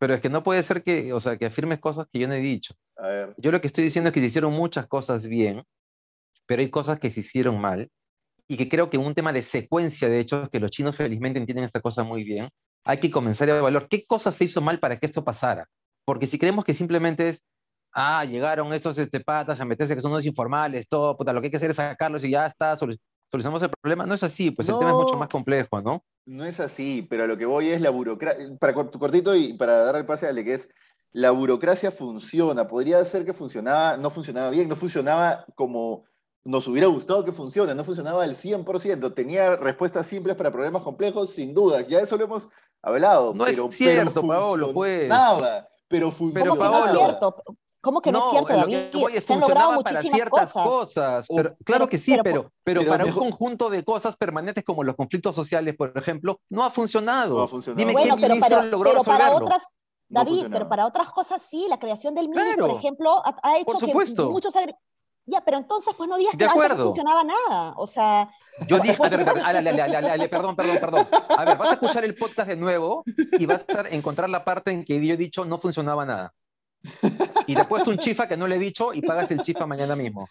Pero 0.00 0.14
es 0.14 0.20
que 0.20 0.28
no 0.28 0.44
puede 0.44 0.62
ser 0.62 0.84
que, 0.84 1.12
o 1.12 1.18
sea, 1.18 1.36
que 1.36 1.46
afirmes 1.46 1.80
cosas 1.80 2.06
que 2.12 2.20
yo 2.20 2.28
no 2.28 2.34
he 2.34 2.40
dicho. 2.40 2.72
A 2.96 3.08
ver, 3.08 3.34
Yo 3.36 3.50
lo 3.50 3.60
que 3.60 3.66
estoy 3.66 3.82
diciendo 3.82 4.08
es 4.08 4.14
que 4.14 4.20
se 4.20 4.26
hicieron 4.26 4.52
muchas 4.52 4.86
cosas 4.86 5.26
bien, 5.26 5.64
pero 6.46 6.62
hay 6.62 6.70
cosas 6.70 7.00
que 7.00 7.10
se 7.10 7.18
hicieron 7.18 7.60
mal 7.60 7.90
y 8.46 8.56
que 8.56 8.68
creo 8.68 8.88
que 8.88 8.96
un 8.96 9.12
tema 9.12 9.32
de 9.32 9.42
secuencia 9.42 10.08
de 10.08 10.20
hechos, 10.20 10.48
que 10.50 10.60
los 10.60 10.70
chinos 10.70 10.96
felizmente 10.96 11.40
entienden 11.40 11.64
esta 11.64 11.80
cosa 11.80 12.04
muy 12.04 12.22
bien, 12.22 12.48
hay 12.84 13.00
que 13.00 13.10
comenzar 13.10 13.48
a 13.50 13.58
evaluar 13.58 13.88
qué 13.88 14.04
cosas 14.06 14.34
se 14.34 14.44
hizo 14.44 14.60
mal 14.60 14.78
para 14.78 14.98
que 14.98 15.06
esto 15.06 15.24
pasara. 15.24 15.68
Porque 16.04 16.26
si 16.26 16.38
creemos 16.38 16.64
que 16.64 16.74
simplemente 16.74 17.28
es, 17.30 17.44
ah, 17.92 18.24
llegaron 18.24 18.72
estos 18.72 18.98
este, 18.98 19.20
patas 19.20 19.60
a 19.60 19.64
meterse 19.64 19.94
que 19.94 20.00
son 20.00 20.12
unos 20.12 20.24
informales, 20.24 20.88
todo, 20.88 21.16
puta, 21.16 21.32
lo 21.32 21.40
que 21.40 21.46
hay 21.48 21.50
que 21.50 21.56
hacer 21.58 21.70
es 21.70 21.76
sacarlos 21.76 22.24
y 22.24 22.30
ya 22.30 22.46
está, 22.46 22.74
solu- 22.76 22.98
solucionamos 23.30 23.62
el 23.62 23.70
problema, 23.70 24.06
no 24.06 24.14
es 24.14 24.22
así, 24.22 24.50
pues 24.50 24.68
el 24.68 24.78
tema 24.78 24.90
es 24.92 24.96
mucho 24.96 25.16
más 25.16 25.28
complejo, 25.28 25.80
¿no? 25.82 26.02
no 26.26 26.44
es 26.44 26.60
así, 26.60 27.06
pero 27.08 27.24
a 27.24 27.26
lo 27.26 27.38
que 27.38 27.46
voy 27.46 27.70
es 27.70 27.80
la 27.80 27.88
burocracia, 27.90 28.46
para 28.60 28.74
cort- 28.74 28.98
cortito 28.98 29.34
y 29.34 29.54
para 29.54 29.78
dar 29.78 29.96
el 29.96 30.04
pase 30.04 30.26
a 30.26 30.28
Ale, 30.28 30.44
que 30.44 30.54
es, 30.54 30.68
la 31.10 31.30
burocracia 31.30 31.90
funciona, 31.90 32.66
podría 32.66 33.02
ser 33.06 33.24
que 33.24 33.32
funcionaba, 33.32 33.96
no 33.96 34.10
funcionaba 34.10 34.50
bien, 34.50 34.68
no 34.68 34.76
funcionaba 34.76 35.46
como 35.54 36.04
nos 36.44 36.68
hubiera 36.68 36.86
gustado 36.86 37.24
que 37.24 37.32
funcione, 37.32 37.74
no 37.74 37.82
funcionaba 37.82 38.24
al 38.24 38.34
100%, 38.34 39.12
tenía 39.14 39.56
respuestas 39.56 40.06
simples 40.06 40.36
para 40.36 40.52
problemas 40.52 40.82
complejos, 40.82 41.34
sin 41.34 41.54
duda, 41.54 41.80
ya 41.80 41.98
eso 42.00 42.16
lo 42.18 42.24
hemos 42.24 42.48
hablado. 42.82 43.34
No 43.34 43.46
es 43.46 43.52
pero, 43.56 43.70
cierto, 43.70 44.12
pero 44.14 44.26
Paolo, 44.28 44.72
pues. 44.72 45.10
pero 45.88 46.10
funcionaba. 46.12 46.56
¿Cómo 46.56 46.70
que 46.70 46.70
no 46.70 46.78
es 46.78 46.92
Paolo- 46.92 46.98
cierto? 47.06 47.42
¿Cómo 47.80 48.00
que 48.02 48.12
no, 48.12 48.18
es 48.18 48.24
cierto, 48.30 48.52
lo 48.52 48.58
David? 48.58 48.76
que 48.90 48.98
voy 48.98 49.16
es 49.16 49.24
Se 49.24 49.32
han 49.32 49.40
logrado 49.40 49.72
funcionaba 49.72 49.82
para 49.84 49.96
muchísimas 49.96 50.14
ciertas 50.16 50.52
cosas. 50.52 50.64
cosas. 50.68 51.26
O- 51.30 51.36
pero, 51.36 51.48
claro 51.50 51.58
pero- 51.64 51.88
que 51.88 51.98
sí, 51.98 52.10
pero- 52.10 52.22
pero, 52.22 52.42
pero, 52.64 52.80
pero 52.80 52.90
para 52.92 53.04
mejor- 53.04 53.22
un 53.22 53.30
conjunto 53.30 53.70
de 53.70 53.84
cosas 53.84 54.16
permanentes 54.16 54.64
como 54.64 54.82
los 54.82 54.96
conflictos 54.96 55.36
sociales, 55.36 55.76
por 55.76 55.92
ejemplo, 55.96 56.40
no 56.50 56.64
ha 56.64 56.70
funcionado. 56.70 57.36
No 57.36 57.42
ha 57.42 57.48
funcionado. 57.48 57.78
Dime 57.78 57.92
Bueno, 57.92 58.16
qué 58.16 58.22
pero, 58.22 58.34
ministro 58.34 58.58
pero, 58.58 58.70
logró 58.70 58.90
pero 58.90 59.04
para 59.04 59.32
otras, 59.32 59.76
David, 60.08 60.46
pero 60.50 60.68
para 60.68 60.86
otras 60.86 61.10
cosas 61.12 61.40
sí, 61.42 61.66
la 61.68 61.78
creación 61.78 62.14
del 62.16 62.28
MINI, 62.28 62.42
Claro. 62.54 62.66
por 62.66 62.76
ejemplo, 62.78 63.22
ha, 63.24 63.36
ha 63.42 63.56
hecho 63.58 63.66
Por 63.66 63.78
que 63.78 63.94
muchos... 64.28 64.54
Ya, 65.30 65.42
pero 65.42 65.58
entonces 65.58 65.92
pues 65.94 66.08
no 66.08 66.16
digas 66.16 66.32
De 66.32 66.38
que 66.38 66.44
antes 66.44 66.56
no 66.56 66.64
acuerdo. 66.64 66.84
funcionaba 66.86 67.22
nada, 67.22 67.74
o 67.76 67.86
sea... 67.86 68.30
Yo 68.66 68.78
dije, 68.80 68.96
a 68.98 69.08
ver, 69.08 69.28
a 69.28 70.16
ver, 70.16 70.30
perdón, 70.30 70.56
perdón, 70.56 70.78
perdón. 70.80 71.06
A 71.28 71.44
ver, 71.44 71.58
vas 71.58 71.68
a 71.68 71.72
escuchar 71.74 72.04
el 72.04 72.14
podcast 72.14 72.48
de 72.48 72.56
nuevo 72.56 73.04
y 73.38 73.44
vas 73.46 73.64
a 73.68 73.82
encontrar 73.90 74.30
la 74.30 74.42
parte 74.44 74.70
en 74.70 74.84
que 74.84 75.04
yo 75.06 75.14
he 75.14 75.16
dicho 75.18 75.44
no 75.44 75.58
funcionaba 75.58 76.06
nada. 76.06 76.32
Y 77.46 77.54
te 77.54 77.60
he 77.60 77.64
puesto 77.66 77.90
un 77.90 77.98
chifa 77.98 78.26
que 78.26 78.36
no 78.36 78.46
le 78.46 78.56
he 78.56 78.58
dicho 78.58 78.94
y 78.94 79.02
pagas 79.02 79.30
el 79.30 79.42
chifa 79.42 79.66
mañana 79.66 79.94
mismo. 79.94 80.28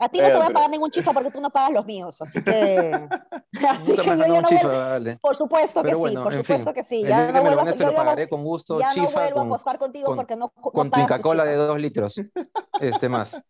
A 0.00 0.08
ti 0.08 0.18
no 0.18 0.24
te 0.24 0.30
Bueno, 0.32 0.36
voy 0.36 0.42
a 0.44 0.46
pero- 0.48 0.54
pagar 0.54 0.70
ningún 0.70 0.90
chifa 0.90 1.12
porque 1.12 1.30
tú 1.30 1.40
no 1.40 1.50
pagas 1.50 1.72
los 1.72 1.86
míos, 1.86 2.20
así 2.20 2.42
que... 2.42 3.08
así 3.68 3.96
que 3.96 4.04
yo 4.06 4.14
ya 4.16 4.26
no 4.28 4.36
a- 4.38 4.42
chifa, 4.44 4.68
dale. 4.68 5.18
Por 5.18 5.36
supuesto 5.36 5.80
que 5.82 5.86
Pero 5.88 5.96
sí, 5.96 6.00
bueno, 6.00 6.22
por 6.22 6.34
supuesto 6.34 6.66
fin. 6.70 6.74
que 6.74 6.82
sí. 6.82 7.02
Ya 7.02 7.32
no 7.32 7.40
vuelvo, 7.42 7.60
a- 7.60 7.74
yo 7.74 7.86
lo 7.86 7.90
no- 7.92 7.96
pagaré 7.96 8.28
con 8.28 8.44
gusto, 8.44 8.78
ya 8.80 8.88
no 8.88 8.94
chifa, 8.94 9.20
vuelvo 9.20 9.26
a 9.26 9.42
con, 9.42 9.46
apostar 9.48 9.78
contigo 9.78 10.06
con- 10.06 10.16
porque 10.16 10.36
no, 10.36 10.52
no 10.56 10.62
con 10.62 10.86
tu 10.88 10.90
pagas 10.90 11.04
Inca 11.10 11.20
Cola 11.22 11.44
de 11.44 11.54
dos 11.56 11.78
litros. 11.78 12.14
Este 12.80 13.08
más. 13.08 13.40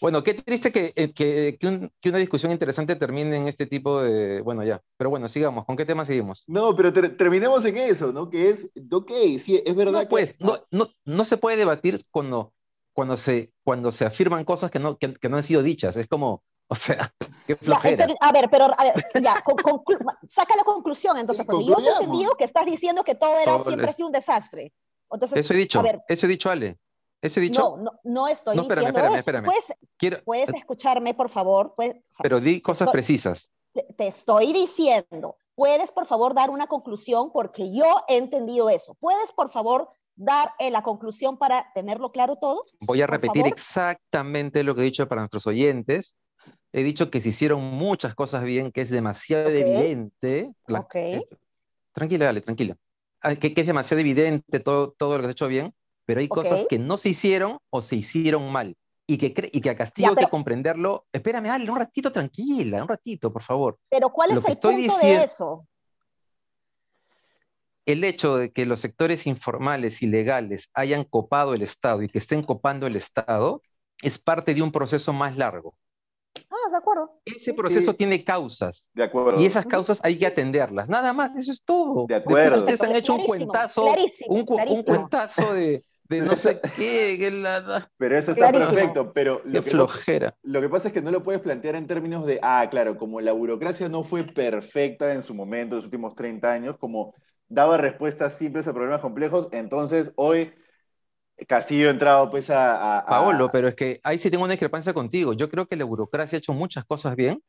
Bueno, 0.00 0.22
qué 0.22 0.34
triste 0.34 0.70
que, 0.70 0.92
eh, 0.96 1.14
que, 1.14 1.56
que 1.58 1.66
un- 1.66 1.90
que 2.00 2.08
una 2.10 2.18
discusión 2.18 2.52
interesante 2.52 2.94
termine 2.96 3.36
en 3.38 3.48
este 3.48 3.64
tipo 3.66 4.02
de. 4.02 4.42
Bueno, 4.42 4.62
ya. 4.62 4.82
Pero 4.98 5.08
bueno, 5.08 5.28
sigamos. 5.28 5.64
¿Con 5.64 5.76
qué 5.76 5.86
tema 5.86 6.04
seguimos? 6.04 6.44
No, 6.46 6.74
pero 6.76 6.92
ter- 6.92 7.16
terminemos 7.16 7.64
en 7.64 7.76
eso, 7.78 8.12
¿no? 8.12 8.28
Que 8.28 8.50
es, 8.50 8.68
ok, 8.90 9.10
sí, 9.38 9.62
es 9.64 9.74
verdad 9.74 9.92
No, 9.92 10.00
que... 10.00 10.06
pues, 10.08 10.34
no, 10.40 10.58
no, 10.70 10.88
no 11.06 11.24
se 11.24 11.38
puede 11.38 11.56
debatir 11.56 12.02
cuando, 12.10 12.52
cuando, 12.94 13.16
se, 13.18 13.52
cuando 13.62 13.90
se 13.92 14.06
afirman 14.06 14.44
cosas 14.44 14.70
que 14.70 14.78
no, 14.78 14.96
que, 14.96 15.12
que 15.14 15.28
no 15.28 15.36
han 15.36 15.42
sido 15.42 15.62
dichas. 15.62 15.96
Es 15.96 16.08
como, 16.08 16.42
o 16.68 16.74
sea, 16.74 17.12
qué 17.46 17.52
Ya, 17.52 17.54
eh, 17.54 17.56
flojera. 17.56 18.06
pero- 18.06 18.14
a 18.20 18.32
ver, 18.32 18.48
pero 18.50 18.64
a 18.78 18.84
ver, 18.84 18.94
ya, 19.22 19.42
con- 19.44 19.56
conclu- 19.56 20.18
saca 20.28 20.56
la 20.56 20.64
conclusión 20.64 21.18
entonces, 21.18 21.44
porque 21.44 21.64
yo 21.66 21.76
te 21.76 21.88
entendido 21.90 22.34
que 22.36 22.44
estás 22.44 22.64
diciendo 22.64 23.04
que 23.04 23.14
todo 23.14 23.36
era 23.38 23.58
Sobre- 23.58 23.64
siempre 23.70 23.90
ha 23.90 23.92
sido 23.92 24.06
un 24.06 24.12
desastre. 24.12 24.72
Entonces, 25.10 25.38
Eso 25.40 25.52
he 25.52 25.56
dicho, 25.58 25.78
a 25.78 25.82
ver, 25.82 26.00
eso 26.08 26.26
he 26.26 26.28
dicho, 26.28 26.48
Ale. 26.50 26.78
Eso 27.20 27.40
he 27.40 27.42
dicho. 27.44 27.60
no, 27.60 27.76
no, 27.78 27.90
no 28.04 28.28
estoy 28.28 28.54
No, 28.56 28.62
espérame, 28.62 28.86
diciendo 28.86 28.98
espérame, 29.00 29.12
eso. 29.12 29.18
espérame. 29.18 29.44
Puedes, 29.46 29.74
Quiero, 29.96 30.24
puedes 30.24 30.48
escucharme, 30.50 31.14
por 31.14 31.28
favor. 31.30 31.74
Puedes- 31.76 31.96
o 31.96 32.00
sea, 32.10 32.22
pero 32.22 32.40
di 32.40 32.60
cosas 32.60 32.86
estoy- 32.86 32.92
precisas. 32.92 33.50
te 33.96 34.06
estoy 34.06 34.52
diciendo, 34.52 35.36
puedes, 35.54 35.90
por 35.92 36.06
favor, 36.06 36.34
dar 36.34 36.50
una 36.50 36.66
conclusión 36.66 37.30
porque 37.32 37.72
yo 37.74 38.02
he 38.08 38.16
entendido 38.18 38.68
eso. 38.68 38.94
¿Puedes, 39.00 39.32
por 39.32 39.50
favor, 39.50 39.88
dar 40.16 40.50
eh, 40.58 40.70
la 40.70 40.82
conclusión 40.82 41.36
para 41.36 41.72
tenerlo 41.74 42.12
claro 42.12 42.36
todo? 42.36 42.64
Voy 42.80 43.02
a 43.02 43.06
repetir 43.06 43.42
favor? 43.42 43.52
exactamente 43.52 44.62
lo 44.62 44.74
que 44.74 44.82
he 44.82 44.84
dicho 44.84 45.08
para 45.08 45.20
nuestros 45.22 45.46
oyentes. 45.46 46.14
He 46.72 46.82
dicho 46.82 47.10
que 47.10 47.20
se 47.20 47.30
hicieron 47.30 47.62
muchas 47.62 48.14
cosas 48.14 48.44
bien, 48.44 48.70
que 48.72 48.80
es 48.82 48.90
demasiado 48.90 49.48
evidente. 49.50 50.52
La- 50.66 50.80
Ok. 50.80 50.94
eh, 50.96 51.22
tranquila, 51.92 52.26
dale, 52.26 52.40
tranquila. 52.40 52.76
Que, 53.40 53.54
que 53.54 53.60
es 53.62 53.66
demasiado 53.66 54.00
evidente 54.00 54.60
todo, 54.60 54.92
todo 54.92 55.12
lo 55.16 55.18
que 55.18 55.22
se 55.24 55.28
ha 55.28 55.32
hecho 55.32 55.48
bien, 55.48 55.72
pero 56.04 56.20
hay 56.20 56.28
cosas 56.28 56.66
que 56.68 56.78
no 56.78 56.98
se 56.98 57.08
hicieron 57.10 57.58
o 57.70 57.80
se 57.80 57.96
hicieron 57.96 58.50
mal. 58.52 58.76
Y 59.06 59.18
que, 59.18 59.50
y 59.52 59.60
que 59.60 59.70
a 59.70 59.76
Castillo 59.76 60.08
hay 60.10 60.14
pero- 60.14 60.26
que 60.26 60.30
comprenderlo. 60.30 61.06
Espérame, 61.12 61.46
Ale, 61.50 61.70
un 61.70 61.78
ratito, 61.78 62.10
tranquila, 62.12 62.82
un 62.82 62.88
ratito, 62.88 63.32
por 63.32 63.42
favor. 63.42 63.78
Pero 63.88 64.10
¿cuál 64.10 64.30
Lo 64.32 64.38
es 64.38 64.44
el 64.46 64.58
punto 64.58 64.98
de 64.98 65.14
eso? 65.24 65.66
El 67.86 68.04
hecho 68.04 68.36
de 68.36 68.50
que 68.52 68.66
los 68.66 68.80
sectores 68.80 69.26
informales 69.26 70.02
y 70.02 70.06
legales 70.06 70.70
hayan 70.74 71.04
copado 71.04 71.54
el 71.54 71.62
Estado 71.62 72.02
y 72.02 72.08
que 72.08 72.18
estén 72.18 72.42
copando 72.42 72.86
el 72.86 72.96
Estado 72.96 73.62
es 74.02 74.18
parte 74.18 74.54
de 74.54 74.62
un 74.62 74.72
proceso 74.72 75.12
más 75.12 75.36
largo. 75.36 75.74
Ah, 76.50 76.70
de 76.70 76.76
acuerdo. 76.76 77.20
Ese 77.24 77.54
proceso 77.54 77.94
tiene 77.94 78.24
causas 78.24 78.90
De 78.92 79.04
acuerdo. 79.04 79.40
y 79.40 79.46
esas 79.46 79.66
causas 79.66 80.00
hay 80.02 80.18
que 80.18 80.26
atenderlas. 80.26 80.88
Nada 80.88 81.12
más, 81.12 81.36
eso 81.36 81.52
es 81.52 81.62
todo. 81.62 82.06
De 82.06 82.14
Después 82.16 82.44
acuerdo. 82.46 82.58
ustedes 82.64 82.80
han 82.82 82.96
hecho 82.96 83.14
un 83.14 83.24
cuentazo, 83.24 83.84
clarísimo, 83.84 84.34
un, 84.34 84.44
cu- 84.44 84.54
un 84.54 84.58
clarísimo. 84.60 84.84
cuentazo 84.96 85.54
de, 85.54 85.84
de 86.08 86.20
no 86.22 86.34
sé 86.34 86.60
qué, 86.76 87.16
que 87.18 87.30
la- 87.30 87.88
Pero 87.98 88.16
eso 88.18 88.32
está 88.32 88.50
Clarísimo. 88.50 88.74
perfecto, 88.74 89.12
pero 89.12 89.42
qué 89.42 89.48
lo 89.50 89.62
que, 89.62 89.70
no, 89.70 89.86
flojera. 89.88 90.34
lo 90.42 90.60
que 90.60 90.68
pasa 90.68 90.88
es 90.88 90.94
que 90.94 91.02
no 91.02 91.10
lo 91.12 91.22
puedes 91.22 91.40
plantear 91.40 91.76
en 91.76 91.86
términos 91.86 92.26
de, 92.26 92.40
ah, 92.42 92.66
claro, 92.68 92.96
como 92.98 93.20
la 93.20 93.32
burocracia 93.32 93.88
no 93.88 94.02
fue 94.02 94.24
perfecta 94.24 95.12
en 95.12 95.22
su 95.22 95.34
momento, 95.34 95.74
en 95.74 95.78
los 95.78 95.84
últimos 95.84 96.14
30 96.16 96.50
años, 96.52 96.76
como 96.78 97.14
daba 97.54 97.76
respuestas 97.78 98.36
simples 98.36 98.66
a 98.68 98.72
problemas 98.74 99.00
complejos, 99.00 99.48
entonces 99.52 100.12
hoy 100.16 100.52
Castillo 101.48 101.88
ha 101.88 101.90
entrado 101.92 102.30
pues 102.30 102.50
a... 102.50 102.76
a- 102.76 102.98
a- 103.00 103.04
Paolo, 103.06 103.50
pero 103.52 103.68
es 103.68 103.74
que 103.74 104.00
ahí 104.02 104.18
sí 104.18 104.30
tengo 104.30 104.44
una 104.44 104.52
discrepancia 104.54 104.94
contigo. 104.94 105.32
Yo 105.34 105.48
creo 105.50 105.66
que 105.66 105.76
la 105.76 105.84
burocracia 105.84 106.36
ha 106.36 106.40
hecho 106.40 106.52
muchas 106.52 106.84
cosas 106.84 107.16
bien, 107.16 107.42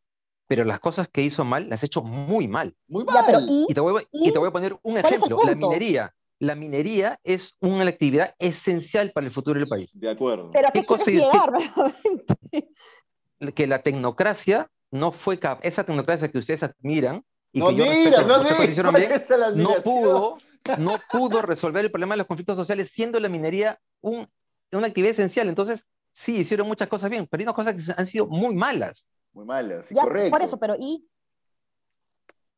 pero 0.48 0.64
las 0.66 0.80
cosas 0.80 1.08
que 1.10 1.22
hizo 1.22 1.46
mal 1.46 1.70
las 1.70 1.84
ha 1.84 1.86
hecho 1.88 2.04
muy 2.04 2.48
mal. 2.48 2.76
Muy 2.88 3.06
Ya, 3.06 3.14
mal. 3.14 3.26
pero 3.28 3.40
¿y? 3.50 3.68
Y 3.70 3.74
te 3.74 3.80
voy, 3.82 4.02
a- 4.04 4.08
y 4.12 4.30
¿Y? 4.30 4.34
te 4.34 4.40
voy 4.40 4.50
a 4.50 4.52
poner 4.52 4.78
un 4.84 4.98
¿Cuál 5.00 5.14
es 5.14 5.22
el 5.22 5.28
ejemplo. 5.28 5.40
La 5.46 5.56
minería. 5.56 6.14
La 6.40 6.56
minería 6.56 7.20
es 7.24 7.56
una 7.62 7.86
actividad 7.88 8.36
esencial 8.40 9.12
para 9.14 9.28
el 9.28 9.34
futuro 9.34 9.60
del 9.60 9.70
país. 9.70 9.92
De 9.98 10.10
acuerdo. 10.10 10.52
¿Pero 10.52 10.70
¿Qué 10.74 10.86
qué 10.86 10.98
llegar? 11.12 11.52
nuevamente? 11.52 12.34
Que 13.56 13.68
la 13.68 13.82
tecnocracia 13.84 14.70
no 14.92 15.12
fue 15.12 15.40
capaz, 15.40 15.62
esa 15.64 15.84
tecnocracia 15.84 16.30
que 16.30 16.38
ustedes 16.38 16.64
admiran 16.64 17.24
y 17.56 17.60
no 17.60 17.68
que 17.68 17.76
yo 17.76 17.86
mira, 17.86 18.22
no 18.24 18.38
muchas 18.40 18.58
cosas 18.58 18.70
hicieron 18.70 18.96
bien, 18.96 19.12
no 19.56 19.76
pudo, 19.82 20.38
no 20.78 20.96
pudo 21.10 21.42
resolver 21.42 21.86
el 21.86 21.90
problema 21.92 22.16
de 22.16 22.18
los 22.18 22.28
conflictos 22.28 22.58
sociales 22.58 22.92
siendo 22.92 23.18
la 23.18 23.30
minería 23.30 23.80
un- 24.02 24.28
una 24.74 24.88
actividad 24.88 25.12
esencial. 25.12 25.48
Entonces, 25.48 25.86
sí, 26.12 26.40
hicieron 26.40 26.68
muchas 26.68 26.90
cosas 26.90 27.10
bien, 27.10 27.28
pero 27.28 27.40
hay 27.40 27.46
unas 27.46 27.56
cosas 27.56 27.74
que 27.76 27.94
han 27.96 28.06
sido 28.08 28.28
muy 28.28 28.54
malas. 28.54 29.08
Muy 29.32 29.46
malas, 29.46 29.86
sí, 29.86 29.96
Ya, 29.96 30.02
correcto. 30.02 30.32
por 30.32 30.42
eso, 30.42 30.58
pero 30.60 30.76
¿y? 30.78 31.08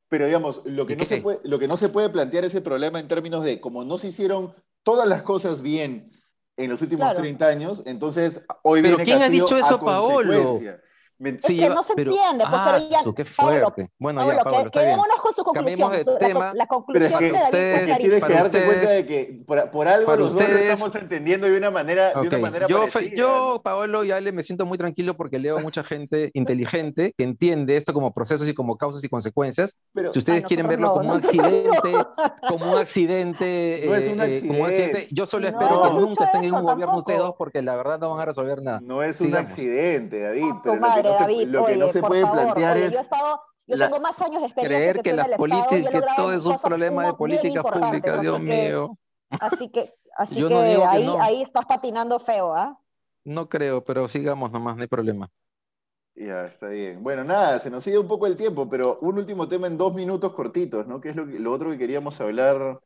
Pero 0.09 0.25
digamos, 0.25 0.61
lo 0.65 0.87
que, 0.87 0.93
¿Y 0.93 0.95
no 0.95 1.05
se 1.05 1.17
puede, 1.21 1.39
lo 1.43 1.59
que 1.59 1.67
no 1.67 1.77
se 1.77 1.89
puede 1.89 2.09
plantear 2.09 2.45
es 2.45 2.55
el 2.55 2.63
problema 2.63 2.99
en 2.99 3.07
términos 3.07 3.43
de 3.43 3.61
como 3.61 3.83
no 3.83 3.99
se 3.99 4.07
hicieron 4.07 4.51
todas 4.81 5.07
las 5.07 5.21
cosas 5.21 5.61
bien 5.61 6.09
en 6.55 6.71
los 6.71 6.81
últimos 6.81 7.05
Claro. 7.05 7.19
30 7.19 7.47
años, 7.49 7.83
entonces 7.85 8.43
hoy 8.63 8.81
Pero 8.81 8.97
viene 8.97 9.03
¿quién 9.03 9.21
ha 9.21 9.29
dicho 9.29 9.55
eso, 9.57 9.79
Paolo? 9.79 10.59
Es 11.19 11.45
que 11.45 11.69
no 11.69 11.81
se 11.81 11.93
entiende, 11.93 12.45
pues, 12.47 12.61
pero 12.65 12.77
ya, 12.89 13.01
su, 13.01 13.15
qué 13.15 13.25
Pablo, 13.25 13.59
fuerte. 13.71 13.89
Bueno, 13.97 14.21
Pablo, 14.21 14.33
ya, 14.37 14.43
Pablo, 14.43 14.59
que- 14.59 14.65
está 14.67 14.79
bien. 14.81 14.89
quedémonos 14.91 15.21
con 15.21 15.33
su 15.33 15.43
conclusión. 15.43 15.91
de 15.91 16.03
Su- 16.03 16.11
la, 16.11 16.17
tema. 16.19 16.39
la 16.39 16.51
Pero 16.51 16.61
es 16.63 16.67
conclusión 16.67 17.19
que 17.19 17.25
de 17.25 17.31
David 17.31 17.43
ustedes- 17.45 17.97
tienes 17.97 18.23
que 18.23 18.33
darte 18.33 18.65
cuenta 18.65 18.81
ustedes- 18.85 18.89
de 18.95 19.05
que 19.07 19.43
por, 19.47 19.71
por 19.71 19.87
algo 19.87 20.15
los 20.15 20.33
dos 20.33 20.41
lo 20.41 20.47
ustedes- 20.47 20.73
estamos 20.73 20.95
entendiendo 20.95 21.47
de 21.49 21.57
una 21.57 21.71
manera, 21.71 22.09
de 22.09 22.19
Ok, 22.19 22.27
una 22.27 22.37
manera 22.37 22.67
Yo, 22.67 22.79
parecida, 22.87 23.15
yo, 23.17 23.27
¿no? 23.55 23.61
Paolo, 23.63 24.03
ya 24.03 24.19
le 24.21 24.31
me 24.31 24.43
siento 24.43 24.65
muy 24.67 24.77
tranquilo 24.77 25.17
porque 25.17 25.39
leo 25.39 25.59
mucha 25.59 25.83
gente 25.83 26.29
inteligente 26.35 27.13
que 27.17 27.23
entiende 27.23 27.77
esto 27.77 27.93
como 27.93 28.13
procesos 28.13 28.47
y 28.47 28.53
como 28.53 28.77
causas 28.77 29.03
y 29.03 29.09
consecuencias. 29.09 29.75
Pero 29.93 30.13
Si 30.13 30.19
ustedes 30.19 30.43
Ah, 30.43 30.47
quieren 30.47 30.67
verlo 30.67 30.87
no, 30.87 30.93
como 30.93 31.09
un 31.09 31.17
accidente, 31.17 31.93
como 32.47 32.71
un 32.73 32.77
accidente, 32.77 33.83
No 33.87 33.95
es 33.95 34.07
un 34.07 34.21
eh, 34.21 34.37
eh, 34.37 34.47
como 34.47 34.59
un 34.59 34.65
accidente. 34.67 35.07
yo 35.11 35.25
solo 35.25 35.49
No, 35.49 35.57
espero 35.59 35.75
no 35.77 35.83
que 35.83 36.05
nunca 36.05 36.25
estén 36.25 36.43
en 36.43 36.53
un 36.53 36.63
gobierno 36.63 36.97
ustedes 36.97 37.19
dos 37.19 37.33
porque 37.37 37.61
la 37.63 37.75
verdad 37.75 37.97
no 37.99 38.11
van 38.11 38.19
a 38.21 38.25
resolver 38.25 38.61
nada. 38.61 38.79
no 38.83 39.01
es 39.01 39.19
un 39.19 39.35
accidente, 39.35 40.19
David. 40.19 40.43
Pero 41.07 41.19
lo 41.19 41.19
que 41.19 41.25
no 41.25 41.27
se- 41.27 41.33
David, 41.33 41.47
lo 41.47 41.65
que 41.65 41.75
no 41.77 41.83
oye, 41.85 41.93
se 41.93 41.99
por 42.01 42.09
puede 42.09 42.21
favor, 42.21 42.41
plantear 42.43 42.75
oye, 42.77 42.85
es 42.87 42.93
yo 42.93 42.99
he 42.99 43.01
estado, 43.01 43.41
yo 43.67 43.75
la- 43.77 43.85
tengo 43.89 43.99
más 44.01 44.21
años 44.21 44.41
de 44.41 44.47
experiencia 44.47 44.77
Creer 44.77 44.95
que, 44.95 45.91
que 45.91 46.01
todo 46.15 46.33
es 46.33 46.45
un 46.45 46.57
problema 46.59 47.05
de 47.05 47.13
muy- 47.13 47.29
bien 47.29 47.41
política 47.41 47.59
importantes, 47.59 47.89
pública, 48.01 48.21
Dios 48.21 48.35
así 48.35 48.45
que- 48.47 48.67
mío. 48.69 48.97
Así 49.29 49.69
que, 49.69 49.93
así 50.17 50.35
Yo 50.35 50.47
que 50.47 50.53
no 50.53 50.61
digo 50.63 50.81
que 50.83 50.87
ahí, 50.87 51.05
no. 51.05 51.21
ahí 51.21 51.41
estás 51.41 51.65
patinando 51.65 52.19
feo, 52.19 52.53
¿ah? 52.55 52.79
No 53.25 53.49
creo, 53.49 53.83
pero 53.83 54.07
sigamos 54.07 54.51
nomás, 54.51 54.75
no 54.77 54.81
hay 54.83 54.87
problema. 54.87 55.29
Ya, 56.15 56.45
está 56.45 56.69
bien. 56.69 57.03
Bueno, 57.03 57.23
nada, 57.23 57.59
se 57.59 57.69
nos 57.69 57.83
sigue 57.83 57.99
un 57.99 58.07
poco 58.07 58.25
el 58.25 58.37
tiempo, 58.37 58.67
pero 58.67 58.97
un 59.01 59.17
último 59.17 59.47
tema 59.47 59.67
en 59.67 59.77
dos 59.77 59.93
minutos 59.93 60.33
cortitos, 60.33 60.87
¿no? 60.87 60.99
Que 61.01 61.09
es 61.09 61.15
lo, 61.15 61.27
que- 61.27 61.37
lo 61.39 61.51
otro 61.51 61.69
que 61.71 61.77
queríamos 61.77 62.19
hablar 62.21 62.79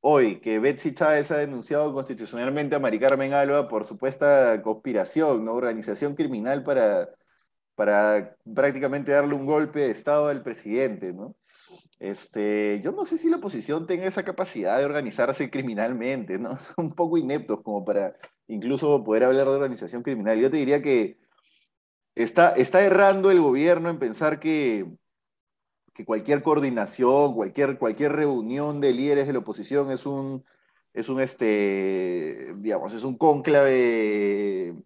hoy, 0.00 0.40
que 0.40 0.58
Betsy 0.58 0.94
Chávez 0.94 1.30
ha 1.30 1.36
denunciado 1.36 1.92
constitucionalmente 1.92 2.74
a 2.74 2.78
Mari 2.78 2.98
Carmen 2.98 3.34
Alba 3.34 3.68
por 3.68 3.84
supuesta 3.84 4.62
conspiración, 4.62 5.44
¿no? 5.44 5.52
Organización 5.54 6.14
criminal 6.14 6.62
para, 6.62 7.10
para 7.82 8.36
prácticamente 8.54 9.10
darle 9.10 9.34
un 9.34 9.44
golpe 9.44 9.80
de 9.80 9.90
Estado 9.90 10.28
al 10.28 10.44
presidente, 10.44 11.12
¿no? 11.12 11.34
Este, 11.98 12.80
yo 12.80 12.92
no 12.92 13.04
sé 13.04 13.18
si 13.18 13.28
la 13.28 13.38
oposición 13.38 13.88
tenga 13.88 14.06
esa 14.06 14.24
capacidad 14.24 14.78
de 14.78 14.84
organizarse 14.84 15.50
criminalmente, 15.50 16.38
¿no? 16.38 16.56
Son 16.60 16.86
un 16.86 16.94
poco 16.94 17.18
ineptos 17.18 17.60
como 17.62 17.84
para 17.84 18.14
incluso 18.46 19.02
poder 19.02 19.24
hablar 19.24 19.48
de 19.48 19.54
organización 19.54 20.04
criminal. 20.04 20.38
Yo 20.38 20.48
te 20.48 20.58
diría 20.58 20.80
que 20.80 21.18
Está, 22.14 22.50
está 22.50 22.82
errando 22.82 23.30
el 23.30 23.40
gobierno 23.40 23.90
en 23.90 23.98
pensar 23.98 24.38
que, 24.38 24.86
que 25.92 26.04
cualquier 26.04 26.42
coordinación, 26.42 27.34
cualquier, 27.34 27.78
cualquier 27.78 28.12
reunión 28.12 28.80
de 28.80 28.92
líderes 28.92 29.26
de 29.26 29.32
la 29.32 29.40
oposición 29.40 29.90
es 29.90 30.06
un, 30.06 30.44
es 30.92 31.08
un, 31.08 31.20
este, 31.20 32.54
digamos, 32.58 32.92
es 32.92 33.02
un 33.02 33.18
cónclave 33.18 34.76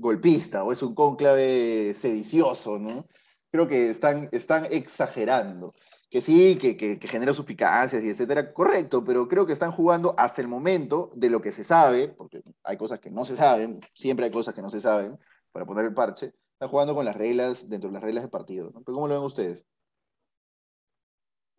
golpista 0.00 0.64
o 0.64 0.72
es 0.72 0.82
un 0.82 0.94
cónclave 0.94 1.94
sedicioso, 1.94 2.78
¿no? 2.78 3.06
Creo 3.52 3.68
que 3.68 3.90
están, 3.90 4.28
están 4.32 4.66
exagerando. 4.70 5.74
Que 6.10 6.20
sí, 6.20 6.56
que, 6.58 6.76
que, 6.76 7.08
genera 7.08 7.32
suspicacias 7.32 8.02
y 8.02 8.08
etcétera, 8.08 8.52
correcto, 8.52 9.04
pero 9.04 9.28
creo 9.28 9.46
que 9.46 9.52
están 9.52 9.70
jugando 9.70 10.14
hasta 10.18 10.40
el 10.42 10.48
momento 10.48 11.10
de 11.14 11.30
lo 11.30 11.40
que 11.40 11.52
se 11.52 11.62
sabe, 11.62 12.08
porque 12.08 12.42
hay 12.64 12.76
cosas 12.76 12.98
que 12.98 13.10
no 13.10 13.24
se 13.24 13.36
saben, 13.36 13.80
siempre 13.94 14.24
hay 14.26 14.32
cosas 14.32 14.52
que 14.52 14.62
no 14.62 14.70
se 14.70 14.80
saben, 14.80 15.16
para 15.52 15.66
poner 15.66 15.84
el 15.84 15.94
parche, 15.94 16.32
están 16.52 16.68
jugando 16.68 16.96
con 16.96 17.04
las 17.04 17.14
reglas, 17.16 17.68
dentro 17.68 17.90
de 17.90 17.94
las 17.94 18.02
reglas 18.02 18.24
de 18.24 18.28
partido. 18.28 18.70
¿no? 18.74 18.82
Pero 18.82 18.94
¿cómo 18.94 19.06
lo 19.06 19.14
ven 19.14 19.22
ustedes? 19.24 19.64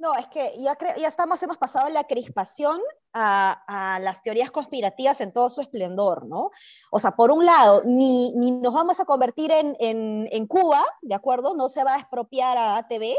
No, 0.02 0.16
es 0.16 0.26
que 0.30 0.58
ya, 0.58 0.76
ya 0.98 1.08
estamos, 1.08 1.44
hemos 1.44 1.60
pasado 1.60 1.88
la 1.90 2.06
crispación 2.06 2.82
a, 3.14 3.62
a 3.68 4.00
las 4.00 4.24
teorías 4.24 4.50
conspirativas 4.50 5.22
en 5.22 5.32
todo 5.32 5.52
su 5.52 5.62
esplendor, 5.62 6.26
¿no? 6.26 6.50
O 6.90 6.98
sea, 6.98 7.12
por 7.12 7.30
un 7.30 7.46
lado, 7.46 7.84
ni, 7.86 8.32
ni 8.36 8.50
nos 8.50 8.74
vamos 8.74 9.00
a 9.00 9.06
convertir 9.06 9.52
en, 9.52 9.78
en, 9.80 10.28
en 10.32 10.48
Cuba, 10.48 10.84
¿de 11.04 11.14
acuerdo? 11.14 11.54
No 11.54 11.70
se 11.70 11.84
va 11.84 11.94
a 11.94 12.00
expropiar 12.00 12.58
a 12.58 12.78
ATV, 12.78 13.16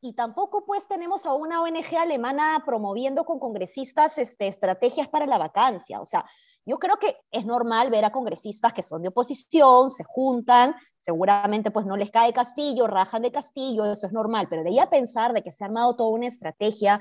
y 0.00 0.12
tampoco 0.12 0.64
pues 0.64 0.86
tenemos 0.86 1.26
a 1.26 1.32
una 1.32 1.60
ONG 1.60 1.96
alemana 1.98 2.62
promoviendo 2.64 3.24
con 3.24 3.40
congresistas 3.40 4.16
este, 4.18 4.46
estrategias 4.46 5.08
para 5.08 5.26
la 5.26 5.38
vacancia. 5.38 6.00
O 6.00 6.06
sea, 6.06 6.24
yo 6.66 6.78
creo 6.78 6.96
que 6.96 7.16
es 7.30 7.46
normal 7.46 7.90
ver 7.90 8.04
a 8.04 8.12
congresistas 8.12 8.72
que 8.72 8.82
son 8.82 9.02
de 9.02 9.08
oposición, 9.08 9.90
se 9.90 10.04
juntan, 10.04 10.74
seguramente 11.00 11.70
pues 11.70 11.86
no 11.86 11.96
les 11.96 12.10
cae 12.10 12.32
Castillo, 12.32 12.86
rajan 12.86 13.22
de 13.22 13.32
Castillo, 13.32 13.90
eso 13.90 14.06
es 14.06 14.12
normal, 14.12 14.48
pero 14.50 14.62
de 14.62 14.70
ahí 14.70 14.78
a 14.78 14.90
pensar 14.90 15.32
de 15.32 15.42
que 15.42 15.52
se 15.52 15.64
ha 15.64 15.68
armado 15.68 15.96
toda 15.96 16.10
una 16.10 16.26
estrategia 16.26 17.00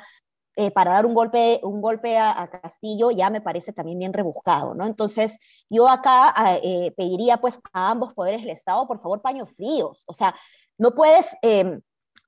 eh, 0.58 0.72
para 0.72 0.94
dar 0.94 1.06
un 1.06 1.14
golpe, 1.14 1.60
un 1.64 1.82
golpe 1.82 2.18
a, 2.18 2.48
Castillo 2.50 3.12
ya 3.12 3.30
me 3.30 3.42
parece 3.42 3.74
también 3.74 4.00
bien 4.00 4.14
rebuscado, 4.14 4.74
¿no? 4.74 4.86
Entonces, 4.86 5.38
yo 5.70 5.90
acá 5.90 6.34
eh, 6.64 6.94
pediría 6.96 7.38
pues 7.38 7.60
a 7.74 7.92
ambos 7.92 8.14
poderes 8.14 8.42
del 8.42 8.52
Estado, 8.52 8.88
por 8.88 9.02
favor, 9.02 9.22
paños 9.22 9.50
fríos. 9.58 10.06
O 10.08 10.14
sea, 10.14 10.34
no 10.78 10.92
puedes 10.92 11.36
eh, 11.42 11.82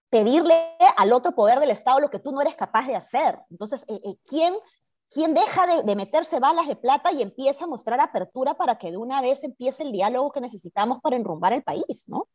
pedirle 0.09 0.53
al 0.97 1.11
otro 1.11 1.33
poder 1.33 1.59
del 1.59 1.71
Estado 1.71 1.99
lo 1.99 2.09
que 2.09 2.19
tú 2.19 2.31
no 2.31 2.41
eres 2.41 2.55
capaz 2.55 2.87
de 2.87 2.95
hacer. 2.95 3.39
Entonces, 3.49 3.85
eh, 3.87 4.15
¿quién, 4.25 4.55
¿quién 5.09 5.33
deja 5.33 5.83
de, 5.83 5.95
meterse 5.95 6.39
balas 6.39 6.67
de 6.67 6.75
plata 6.75 7.11
y 7.11 7.21
empieza 7.21 7.65
a 7.65 7.67
mostrar 7.67 7.99
apertura 7.99 8.55
para 8.55 8.77
que 8.77 8.91
de 8.91 8.97
una 8.97 9.21
vez 9.21 9.43
empiece 9.43 9.83
el 9.83 9.91
diálogo 9.91 10.31
que 10.31 10.41
necesitamos 10.41 10.99
para 11.01 11.15
enrumbar 11.15 11.53
el 11.53 11.63
país, 11.63 12.05
¿no? 12.07 12.27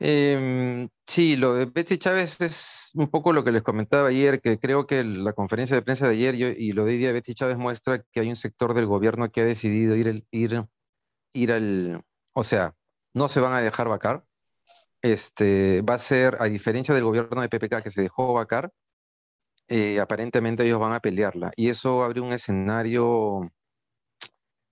Eh, 0.00 0.88
sí, 1.06 1.36
lo 1.36 1.54
de 1.54 1.64
Betsy 1.66 1.98
Chávez 1.98 2.40
es 2.40 2.90
un 2.94 3.08
poco 3.08 3.32
lo 3.32 3.42
que 3.42 3.50
les 3.50 3.62
comentaba 3.62 4.08
ayer, 4.08 4.40
que 4.40 4.58
creo 4.58 4.86
que 4.86 5.02
la 5.02 5.32
conferencia 5.32 5.74
de 5.74 5.82
prensa 5.82 6.06
de 6.06 6.14
ayer 6.14 6.34
y, 6.36 6.72
lo 6.72 6.84
de 6.84 6.92
hoy 6.92 7.12
Betsy 7.12 7.34
Chávez 7.34 7.58
muestra 7.58 8.04
que 8.12 8.20
hay 8.20 8.28
un 8.28 8.36
sector 8.36 8.74
del 8.74 8.86
gobierno 8.86 9.30
que 9.30 9.40
ha 9.40 9.44
decidido 9.44 9.96
ir, 9.96 10.24
ir, 10.30 10.64
ir 11.32 11.52
al, 11.52 12.02
o 12.32 12.44
sea, 12.44 12.74
no 13.12 13.28
se 13.28 13.40
van 13.40 13.54
a 13.54 13.60
dejar 13.60 13.88
vacar, 13.88 14.24
este, 15.02 15.82
va 15.82 15.94
a 15.94 15.98
ser, 15.98 16.36
a 16.40 16.44
diferencia 16.44 16.94
del 16.94 17.04
gobierno 17.04 17.40
de 17.40 17.48
PPK 17.48 17.82
que 17.82 17.90
se 17.90 18.02
dejó 18.02 18.34
vacar, 18.34 18.72
eh, 19.68 20.00
aparentemente 20.00 20.64
ellos 20.64 20.80
van 20.80 20.92
a 20.92 21.00
pelearla. 21.00 21.52
Y 21.56 21.68
eso 21.68 22.02
abre 22.02 22.20
un 22.20 22.32
escenario 22.32 23.52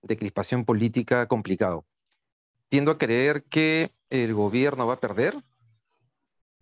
de 0.01 0.17
crispación 0.17 0.65
política 0.65 1.27
complicado. 1.27 1.85
Tiendo 2.69 2.91
a 2.91 2.97
creer 2.97 3.43
que 3.45 3.93
el 4.09 4.33
gobierno 4.33 4.87
va 4.87 4.95
a 4.95 4.99
perder, 4.99 5.35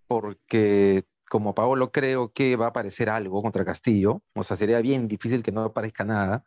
porque 0.08 1.06
como 1.30 1.56
Paolo 1.56 1.92
creo 1.92 2.32
que 2.32 2.56
va 2.56 2.66
a 2.68 2.70
aparecer 2.70 3.10
algo 3.10 3.42
contra 3.42 3.66
Castillo, 3.66 4.22
o 4.36 4.44
sea, 4.44 4.56
sería 4.58 4.80
bien 4.82 5.08
difícil 5.08 5.44
que 5.44 5.52
no 5.52 5.64
aparezca 5.64 6.04
nada. 6.04 6.44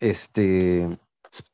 Este, 0.00 0.84
o 0.86 0.98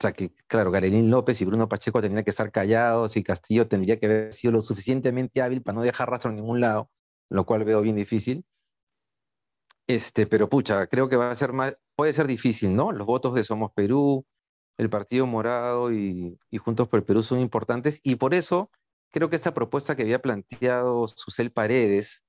sea 0.01 0.13
que, 0.13 0.33
claro, 0.49 0.71
Garelín 0.71 1.11
López 1.11 1.41
y 1.41 1.45
Bruno 1.45 1.69
Pacheco 1.69 2.01
tendrían 2.01 2.25
que 2.25 2.31
estar 2.31 2.51
callados 2.51 3.17
y 3.17 3.23
Castillo 3.23 3.69
tendría 3.69 3.99
que 3.99 4.07
haber 4.07 4.33
sido 4.33 4.53
lo 4.53 4.61
suficientemente 4.61 5.43
hábil 5.43 5.63
para 5.63 5.77
no 5.77 5.83
dejar 5.83 6.11
rastro 6.11 6.31
en 6.31 6.37
ningún 6.37 6.61
lado, 6.61 6.91
lo 7.31 7.47
cual 7.47 7.65
veo 7.65 7.81
bien 7.83 7.97
difícil. 7.97 8.45
Este, 9.89 10.27
pero 10.27 10.51
pucha, 10.51 10.87
creo 10.87 11.09
que 11.09 11.17
va 11.17 11.31
a 11.31 11.35
ser 11.35 11.53
más, 11.55 11.75
puede 11.97 12.13
ser 12.13 12.27
difícil, 12.27 12.77
¿no? 12.77 12.93
Los 12.93 13.07
votos 13.07 13.35
de 13.35 13.43
Somos 13.43 13.73
Perú, 13.73 14.27
el 14.77 14.91
Partido 14.91 15.27
Morado 15.27 15.91
y, 15.91 16.39
y 16.51 16.59
Juntos 16.59 16.89
por 16.89 16.99
el 16.99 17.05
Perú 17.05 17.23
son 17.23 17.41
importantes 17.41 17.99
y 18.03 18.17
por 18.17 18.35
eso 18.35 18.71
creo 19.11 19.31
que 19.31 19.37
esta 19.37 19.55
propuesta 19.55 19.97
que 19.97 20.03
había 20.03 20.21
planteado 20.21 21.09
Susel 21.09 21.51
Paredes 21.51 22.23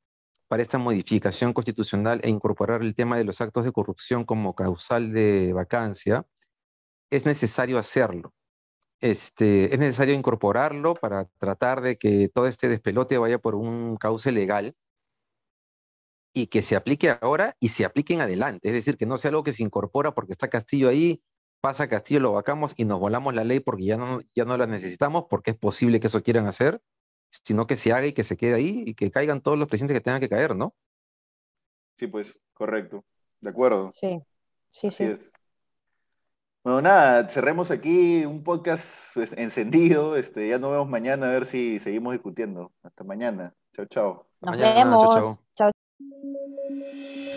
para 0.48 0.64
esta 0.64 0.78
modificación 0.78 1.54
constitucional 1.54 2.22
e 2.24 2.30
incorporar 2.30 2.82
el 2.82 2.96
tema 2.96 3.18
de 3.18 3.26
los 3.26 3.42
actos 3.42 3.66
de 3.66 3.74
corrupción 3.74 4.24
como 4.26 4.56
causal 4.56 5.12
de 5.14 5.52
vacancia, 5.54 6.26
es 7.12 7.26
necesario 7.26 7.78
hacerlo. 7.78 8.34
Este, 9.02 9.74
es 9.74 9.80
necesario 9.80 10.16
incorporarlo 10.16 10.94
para 10.96 11.26
tratar 11.40 11.82
de 11.82 11.98
que 11.98 12.30
todo 12.34 12.48
este 12.48 12.70
despelote 12.70 13.18
vaya 13.18 13.38
por 13.40 13.56
un 13.56 13.98
cauce 13.98 14.32
legal 14.32 14.76
y 16.34 16.48
que 16.48 16.62
se 16.62 16.76
aplique 16.76 17.18
ahora 17.22 17.56
y 17.60 17.70
se 17.70 17.86
aplique 17.86 18.14
en 18.14 18.22
adelante. 18.22 18.70
Es 18.70 18.74
decir, 18.74 18.98
que 18.98 19.06
no 19.06 19.18
sea 19.18 19.30
algo 19.30 19.44
que 19.44 19.54
se 19.54 19.64
incorpora 19.64 20.14
porque 20.14 20.32
está 20.34 20.50
Castillo 20.50 20.90
ahí, 20.90 21.22
pasa 21.62 21.90
Castillo, 21.90 22.20
lo 22.22 22.34
vacamos 22.34 22.74
y 22.78 22.86
nos 22.86 23.00
volamos 23.00 23.34
la 23.34 23.44
ley 23.44 23.60
porque 23.60 23.86
ya 23.86 23.98
no, 23.98 24.22
ya 24.36 24.46
no 24.46 24.58
la 24.58 24.68
necesitamos, 24.68 25.26
porque 25.30 25.52
es 25.52 25.58
posible 25.58 26.00
que 26.00 26.08
eso 26.08 26.24
quieran 26.24 26.48
hacer, 26.48 26.82
sino 27.32 27.68
que 27.68 27.76
se 27.76 27.94
haga 27.94 28.08
y 28.08 28.14
que 28.14 28.24
se 28.24 28.38
quede 28.38 28.56
ahí 28.56 28.84
y 28.86 28.96
que 28.96 29.12
caigan 29.12 29.42
todos 29.42 29.58
los 29.58 29.68
presidentes 29.68 29.96
que 29.96 30.02
tengan 30.02 30.22
que 30.22 30.30
caer, 30.30 30.56
¿no? 30.56 30.76
Sí, 31.98 32.08
pues, 32.08 32.40
correcto. 32.54 33.04
De 33.42 33.50
acuerdo. 33.50 33.92
Sí, 33.94 34.22
sí, 34.70 34.88
Así 34.88 34.98
sí. 34.98 35.04
es. 35.04 35.34
Bueno, 36.64 36.82
nada, 36.82 37.28
cerremos 37.30 37.72
aquí 37.72 38.26
un 38.26 38.44
podcast 38.44 39.14
pues, 39.14 39.34
encendido. 39.34 40.16
Este, 40.16 40.50
ya 40.50 40.60
nos 40.60 40.72
vemos 40.72 40.90
mañana 40.90 41.28
a 41.28 41.32
ver 41.32 41.46
si 41.46 41.80
seguimos 41.80 42.14
discutiendo. 42.14 42.74
Hasta 42.84 43.04
mañana. 43.04 43.56
Chao, 43.74 43.86
chao. 43.86 44.30
Nos 44.42 44.58
Mañana, 44.58 44.74
vemos. 44.76 45.04
chao. 45.56 45.72
chao. 45.72 45.79
Thank 46.02 46.24
you. 47.18 47.29